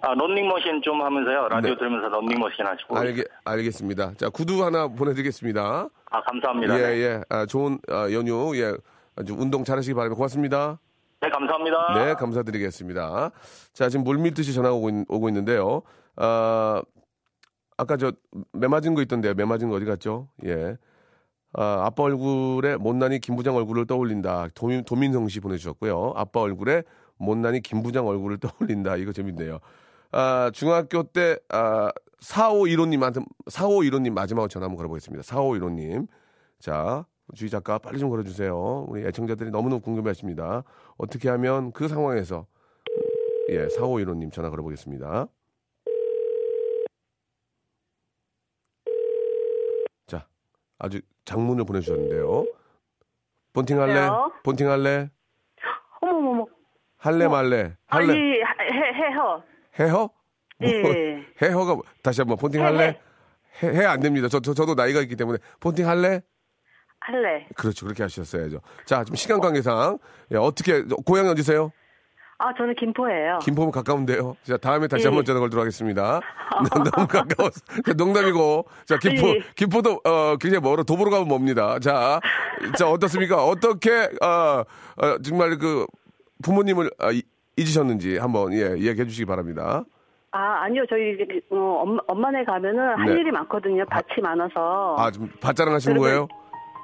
아 0.06 0.14
런닝머신 0.16 0.82
좀 0.82 1.02
하면서요 1.02 1.48
라디오 1.48 1.72
네. 1.72 1.78
들으면서 1.78 2.10
런닝머신 2.10 2.66
하시고 2.66 2.98
알겠, 2.98 3.26
알겠습니다. 3.46 4.14
자, 4.18 4.28
구두 4.30 4.62
하나 4.62 4.90
보내드리겠습니다. 4.90 5.88
아 6.12 6.22
감사합니다. 6.24 6.78
예, 6.78 6.88
네. 6.88 6.98
예. 7.00 7.22
아, 7.30 7.46
좋은 7.46 7.80
아, 7.88 8.12
연휴, 8.12 8.52
예. 8.58 8.76
아주 9.16 9.34
운동 9.34 9.64
잘하시기 9.64 9.94
바랍니다. 9.94 10.18
고맙습니다. 10.18 10.78
네, 11.22 11.30
감사합니다. 11.30 12.06
네, 12.06 12.14
감사드리겠습니다. 12.16 13.32
자, 13.72 13.88
지금 13.88 14.04
물밀듯이 14.04 14.54
전화가 14.54 14.76
오고, 14.76 14.90
있, 14.90 14.94
오고 15.08 15.30
있는데요. 15.30 15.84
아, 16.18 16.82
아까 17.78 17.96
저, 17.96 18.12
매 18.52 18.68
맞은 18.68 18.96
거 18.96 19.02
있던데요. 19.04 19.34
매 19.36 19.46
맞은 19.46 19.70
거 19.70 19.76
어디 19.78 19.86
갔죠? 19.86 20.28
예. 20.46 20.76
아, 21.54 21.84
아빠 21.86 22.04
얼굴에 22.04 22.76
못난이 22.76 23.20
김부장 23.20 23.56
얼굴을 23.56 23.88
떠올린다. 23.88 24.50
도민, 24.54 24.84
도민성 24.84 25.30
씨 25.30 25.40
보내주셨고요. 25.40 26.12
아빠 26.18 26.42
얼굴에 26.42 26.84
못난이 27.20 27.62
김부장 27.62 28.06
얼굴을 28.06 28.40
떠올린다. 28.40 28.98
이거 28.98 29.14
재밌네요. 29.14 29.60
아, 30.16 30.52
중학교 30.54 31.02
때, 31.02 31.38
아, 31.50 31.92
4515님한테, 32.22 33.26
4515님 33.50 34.14
마지막으로 34.14 34.48
전화 34.48 34.66
한번 34.66 34.78
걸어보겠습니다. 34.78 35.24
4515님. 35.24 36.08
자, 36.60 37.06
주희 37.36 37.50
작가 37.50 37.80
빨리 37.80 37.98
좀 37.98 38.10
걸어주세요. 38.12 38.86
우리 38.88 39.04
애청자들이 39.08 39.50
너무너무 39.50 39.82
궁금해 39.82 40.12
하십니다. 40.12 40.64
어떻게 40.98 41.30
하면 41.30 41.72
그 41.72 41.88
상황에서, 41.88 42.46
예, 43.50 43.66
4515님 43.68 44.32
전화 44.32 44.52
걸어보겠습니다. 44.52 45.28
자, 50.06 50.28
아주 50.78 51.02
장문을 51.26 51.66
보내주셨는데요. 51.66 52.46
본팅 53.54 53.82
할래? 53.82 54.06
여보세요? 54.06 54.32
본팅 54.44 54.70
할래? 54.70 55.10
어머머머. 56.02 56.46
할래 56.98 57.28
말래? 57.28 57.76
할래? 57.88 58.12
아니, 58.12 58.12
해, 58.12 58.94
해허. 58.94 59.53
해허? 59.80 60.10
예. 60.62 60.82
뭐, 60.82 60.92
해허가 61.42 61.76
뭐- 61.76 61.84
다시 62.02 62.22
한번 62.22 62.38
해, 62.54 62.60
할래? 62.64 63.00
해, 63.64 63.68
해안 63.70 64.00
됩니다. 64.00 64.28
저, 64.30 64.40
저, 64.40 64.54
저도 64.54 64.76
나이가 64.76 65.02
있기 65.02 65.16
때문에 65.16 65.38
본팅 65.60 65.88
할래? 65.88 66.22
할래. 67.00 67.48
그렇죠. 67.56 67.86
그렇게 67.86 68.04
하셨어야죠. 68.04 68.62
자, 68.86 69.04
좀 69.04 69.16
시간 69.16 69.40
관계상 69.42 69.98
예, 70.32 70.38
어떻게 70.38 70.84
고향 71.06 71.28
어디세요? 71.28 71.72
아, 72.40 72.54
저는 72.58 72.76
김포예요. 72.76 73.40
김포면 73.42 73.72
가까운데요. 73.72 74.36
자, 74.44 74.58
다음에 74.58 74.88
다시 74.88 75.04
예. 75.04 75.08
한번 75.08 75.24
전화 75.26 75.40
걸도록 75.40 75.62
하겠습니다. 75.62 76.20
너무 76.74 77.08
가까워서. 77.08 77.62
농담이고. 77.96 78.66
자, 78.86 78.98
김포, 78.98 79.28
예. 79.30 79.40
김포도, 79.56 80.02
어, 80.04 80.36
굉장히 80.38 80.62
멀어. 80.62 80.84
도보로 80.84 81.10
가면 81.12 81.28
멉니다. 81.28 81.80
자, 81.80 82.20
자, 82.78 82.90
어떻습니까? 82.90 83.46
어떻게, 83.46 84.10
어, 84.22 84.64
어, 84.98 85.18
정말 85.24 85.58
그, 85.58 85.86
부모님을 86.42 86.90
아, 87.00 87.12
이- 87.12 87.24
잊으셨는지 87.56 88.18
한번, 88.18 88.54
예, 88.54 88.76
이야기해 88.78 89.06
주시기 89.06 89.26
바랍니다. 89.26 89.84
아, 90.32 90.64
아니요. 90.64 90.84
저희 90.90 91.14
이제 91.14 91.26
그, 91.50 91.56
어, 91.56 91.82
엄마, 91.84 92.02
엄마네 92.08 92.44
가면은 92.44 92.80
할 92.98 93.06
네. 93.06 93.20
일이 93.22 93.32
많거든요. 93.32 93.86
밭이 93.86 94.22
많아서. 94.24 94.96
아, 94.98 95.12
좀 95.12 95.30
밭자랑 95.40 95.74
하시는 95.76 95.96
거예요? 95.98 96.28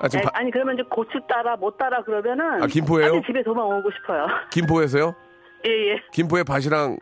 아, 0.01 0.07
지금 0.07 0.23
네, 0.23 0.29
바- 0.31 0.39
아니, 0.39 0.51
그러면 0.51 0.75
이제 0.75 0.83
고추 0.89 1.19
따라, 1.27 1.55
못 1.55 1.77
따라 1.77 2.03
그러면은. 2.03 2.61
아, 2.61 2.67
김포예요? 2.67 3.11
빨리 3.13 3.23
집에 3.25 3.41
도망오고 3.43 3.89
싶어요. 3.91 4.27
김포에서요? 4.51 5.15
예, 5.65 5.69
예. 5.93 5.95
김포에 6.13 6.43
밭이랑 6.43 6.97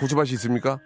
고추밭이 0.00 0.30
있습니까? 0.30 0.78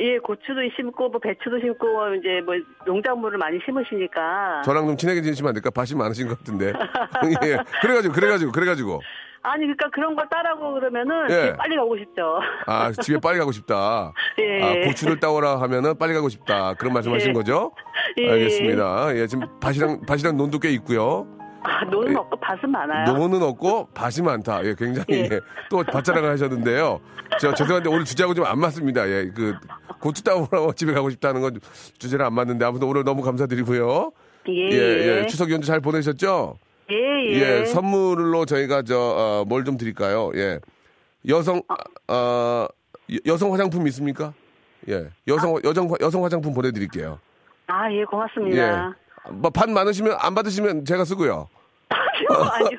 예, 0.00 0.16
고추도 0.18 0.60
심고, 0.76 1.08
뭐, 1.10 1.20
배추도 1.20 1.58
심고, 1.60 2.14
이제 2.14 2.40
뭐, 2.46 2.54
농작물을 2.86 3.36
많이 3.36 3.58
심으시니까. 3.66 4.62
저랑 4.64 4.86
좀 4.86 4.96
친하게 4.96 5.20
지내시면 5.22 5.48
안 5.50 5.54
될까? 5.54 5.70
밭이 5.70 5.98
많으신 5.98 6.26
것 6.28 6.38
같은데. 6.38 6.72
예. 7.44 7.58
그래가지고, 7.82 8.14
그래가지고, 8.14 8.52
그래가지고. 8.52 9.00
아니, 9.42 9.62
그러니까 9.62 9.88
그런 9.90 10.16
걸 10.16 10.28
따라고 10.28 10.74
그러면은. 10.74 11.24
예. 11.30 11.34
집에 11.34 11.56
빨리 11.56 11.76
가고 11.76 11.96
싶죠. 11.96 12.40
아, 12.66 12.92
집에 12.92 13.18
빨리 13.20 13.38
가고 13.38 13.52
싶다. 13.52 14.12
예. 14.40 14.62
아, 14.62 14.86
고추를 14.86 15.20
따오라 15.20 15.60
하면은 15.62 15.96
빨리 15.98 16.14
가고 16.14 16.28
싶다. 16.28 16.74
그런 16.74 16.92
말씀 16.92 17.12
하신 17.12 17.28
예. 17.28 17.32
거죠? 17.32 17.72
예. 18.18 18.30
알겠습니다. 18.30 19.16
예, 19.16 19.26
지금 19.26 19.46
밭이랑, 19.60 20.00
밭이랑 20.06 20.36
논도 20.36 20.58
꽤 20.58 20.70
있고요. 20.70 21.26
아, 21.62 21.84
노는 21.84 22.16
없고 22.16 22.38
밭은 22.40 22.70
많아요. 22.70 23.12
노는 23.12 23.42
없고 23.42 23.88
밭이 23.92 24.22
많다. 24.24 24.64
예, 24.64 24.74
굉장히 24.78 25.06
예. 25.10 25.28
예, 25.32 25.40
또 25.68 25.82
밭자랑을 25.82 26.30
하셨는데요. 26.30 27.00
저 27.40 27.52
죄송한데 27.52 27.88
오늘 27.90 28.04
주제하고 28.04 28.32
좀 28.34 28.46
안 28.46 28.58
맞습니다. 28.60 29.08
예, 29.08 29.30
그 29.34 29.54
고추 30.00 30.22
따오라고 30.22 30.72
집에 30.74 30.92
가고 30.92 31.10
싶다는 31.10 31.40
건 31.40 31.58
주제랑 31.98 32.28
안 32.28 32.34
맞는데 32.34 32.64
아무튼 32.64 32.86
오늘 32.88 33.02
너무 33.04 33.22
감사드리고요. 33.22 34.12
예, 34.48 34.52
예, 34.52 34.72
예. 34.72 35.20
예. 35.22 35.26
추석 35.26 35.50
연휴 35.50 35.64
잘 35.64 35.80
보내셨죠? 35.80 36.58
예, 36.90 36.96
예. 36.96 37.60
예, 37.60 37.64
선물로 37.66 38.44
저희가 38.46 38.82
저뭘좀 38.82 39.76
드릴까요? 39.76 40.30
예, 40.34 40.58
여성 41.28 41.60
어 42.08 42.66
여- 43.12 43.18
여성 43.26 43.52
화장품 43.52 43.86
있습니까? 43.88 44.32
예, 44.88 45.08
여성 45.26 45.60
여성 45.64 45.88
여성 46.00 46.24
화장품 46.24 46.54
보내드릴게요. 46.54 47.18
아, 47.66 47.92
예, 47.92 48.04
고맙습니다. 48.04 48.94
예, 49.26 49.30
뭐 49.32 49.50
반 49.50 49.72
많으시면 49.74 50.16
안 50.18 50.34
받으시면 50.34 50.84
제가 50.86 51.04
쓰고요. 51.04 51.48
아니요, 51.90 52.28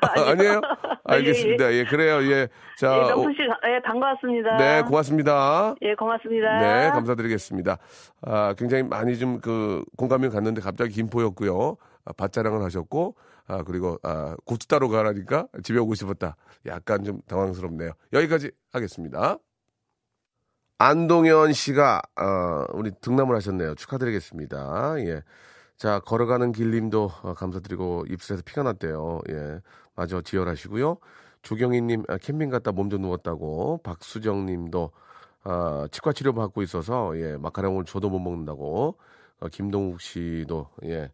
아니에요? 0.26 0.54
예, 0.54 1.14
알겠습니다. 1.14 1.72
예, 1.72 1.84
그래요. 1.84 2.22
예, 2.30 2.48
자, 2.78 2.92
예, 2.96 3.12
오- 3.12 3.22
명수 3.24 3.32
씨, 3.32 3.42
예, 3.42 3.80
반가웠습니다. 3.82 4.56
네, 4.56 4.82
고맙습니다. 4.82 5.74
예, 5.82 5.94
고맙습니다. 5.94 6.58
네, 6.60 6.90
감사드리겠습니다. 6.90 7.78
아, 8.22 8.54
굉장히 8.58 8.82
많이 8.84 9.16
좀 9.18 9.40
그 9.40 9.84
공감이 9.96 10.28
갔는데 10.28 10.60
갑자기 10.60 10.92
김포였고요. 10.94 11.76
아, 12.04 12.12
밭자랑을 12.16 12.62
하셨고, 12.64 13.14
아, 13.50 13.64
그리고 13.64 13.98
아, 14.04 14.36
고추 14.44 14.68
따러 14.68 14.88
가라니까 14.88 15.48
집에 15.64 15.78
오고 15.80 15.94
싶었다. 15.96 16.36
약간 16.66 17.02
좀 17.02 17.20
당황스럽네요. 17.26 17.92
여기까지 18.12 18.52
하겠습니다. 18.72 19.38
안동현 20.78 21.52
씨가 21.52 22.00
어, 22.16 22.64
우리 22.72 22.90
등남을 23.00 23.34
하셨네요. 23.36 23.74
축하드리겠습니다. 23.74 24.94
예. 25.00 25.22
자, 25.76 25.98
걸어가는 26.00 26.52
길님도 26.52 27.10
어, 27.22 27.34
감사드리고 27.34 28.04
입술에서 28.08 28.42
피가 28.46 28.62
났대요. 28.62 29.20
예. 29.30 29.60
마저 29.96 30.22
지혈하시고요. 30.22 30.96
조경희님 31.42 32.04
아, 32.08 32.18
캠핑 32.18 32.50
갔다 32.50 32.70
몸 32.72 32.88
좀 32.88 33.02
누웠다고 33.02 33.80
박수정님도 33.82 34.90
아, 35.44 35.88
치과 35.90 36.12
치료 36.12 36.34
받고 36.34 36.62
있어서 36.62 37.18
예 37.18 37.36
마카롱을 37.38 37.84
저도 37.84 38.10
못 38.10 38.18
먹는다고 38.20 38.96
어, 39.40 39.48
김동욱 39.48 40.00
씨도 40.00 40.68
예 40.84 41.10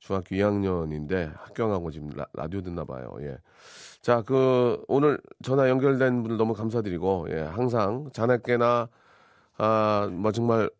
중학교 0.00 0.34
2학년인데 0.34 1.32
학교하고 1.36 1.90
지금 1.90 2.10
라, 2.16 2.26
라디오 2.32 2.62
듣나 2.62 2.84
봐요. 2.84 3.16
예. 3.20 3.38
자, 4.00 4.22
그 4.22 4.82
오늘 4.88 5.20
전화 5.42 5.68
연결된 5.68 6.22
분들 6.22 6.36
너무 6.38 6.54
감사드리고 6.54 7.28
예, 7.30 7.40
항상 7.40 8.10
자나깨나 8.12 8.88
아, 9.58 10.08
뭐 10.10 10.32
정말 10.32 10.70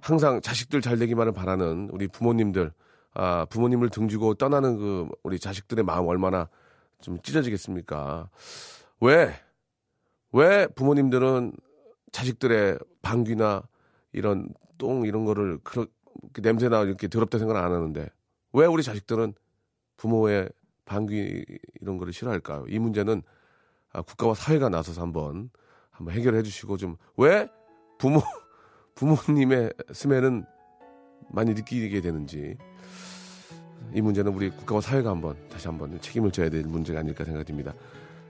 항상 0.00 0.40
자식들 0.42 0.82
잘 0.82 0.98
되기만을 0.98 1.32
바라는 1.32 1.88
우리 1.90 2.06
부모님들 2.06 2.70
아, 3.14 3.46
부모님을 3.48 3.88
등지고 3.88 4.34
떠나는 4.34 4.76
그 4.76 5.08
우리 5.22 5.38
자식들의 5.38 5.82
마음 5.84 6.06
얼마나 6.06 6.48
좀 7.00 7.18
찢어지겠습니까? 7.22 8.28
왜? 9.00 9.34
왜 10.32 10.66
부모님들은 10.66 11.52
자식들의 12.12 12.78
방귀나 13.00 13.62
이런 14.12 14.48
똥 14.76 15.06
이런 15.06 15.24
거를 15.24 15.58
그렇게 15.64 16.42
냄새나 16.42 16.82
이렇게 16.82 17.08
더럽다 17.08 17.38
생각 17.38 17.56
안 17.56 17.72
하는데 17.72 18.10
왜 18.56 18.66
우리 18.66 18.82
자식들은 18.82 19.34
부모의 19.96 20.48
방귀 20.86 21.44
이런 21.80 21.98
거를 21.98 22.12
싫어할까요? 22.12 22.66
이 22.68 22.78
문제는 22.78 23.22
아, 23.92 24.02
국가와 24.02 24.34
사회가 24.34 24.68
나서서 24.68 25.02
한번 25.02 25.50
한번 25.90 26.14
해결해 26.14 26.42
주시고 26.42 26.76
좀 26.76 26.96
왜 27.16 27.48
부모 27.98 28.20
부모님의 28.94 29.72
스멜은 29.92 30.44
많이 31.30 31.52
느끼게 31.54 32.00
되는지 32.00 32.56
이 33.94 34.00
문제는 34.00 34.32
우리 34.32 34.50
국가와 34.50 34.80
사회가 34.80 35.10
한번 35.10 35.36
다시 35.50 35.68
한번 35.68 36.00
책임을 36.00 36.30
져야 36.30 36.48
될 36.48 36.62
문제가 36.64 37.00
아닐까 37.00 37.24
생각됩니다. 37.24 37.74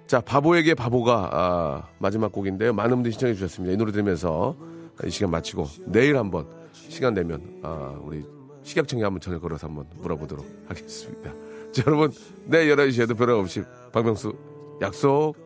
자, 0.06 0.20
바보에게 0.20 0.74
바보가 0.74 1.30
아, 1.32 1.88
마지막 1.98 2.32
곡인데요. 2.32 2.72
많은 2.72 2.96
분들이 2.96 3.12
신청해 3.12 3.34
주셨습니다. 3.34 3.74
이 3.74 3.76
노래 3.76 3.92
들으면서 3.92 4.56
이 5.04 5.10
시간 5.10 5.30
마치고 5.30 5.66
내일 5.86 6.16
한번 6.16 6.48
시간 6.72 7.14
되면 7.14 7.60
아, 7.62 7.98
우리 8.02 8.24
식약청에 8.66 9.04
한번 9.04 9.20
전화 9.20 9.38
걸어서 9.38 9.68
한번 9.68 9.86
물어보도록 9.94 10.44
하겠습니다. 10.66 11.32
자, 11.72 11.84
여러분 11.86 12.12
내일 12.46 12.74
11시에도 12.74 13.16
변함없이 13.16 13.62
박명수 13.92 14.34
약속 14.82 15.45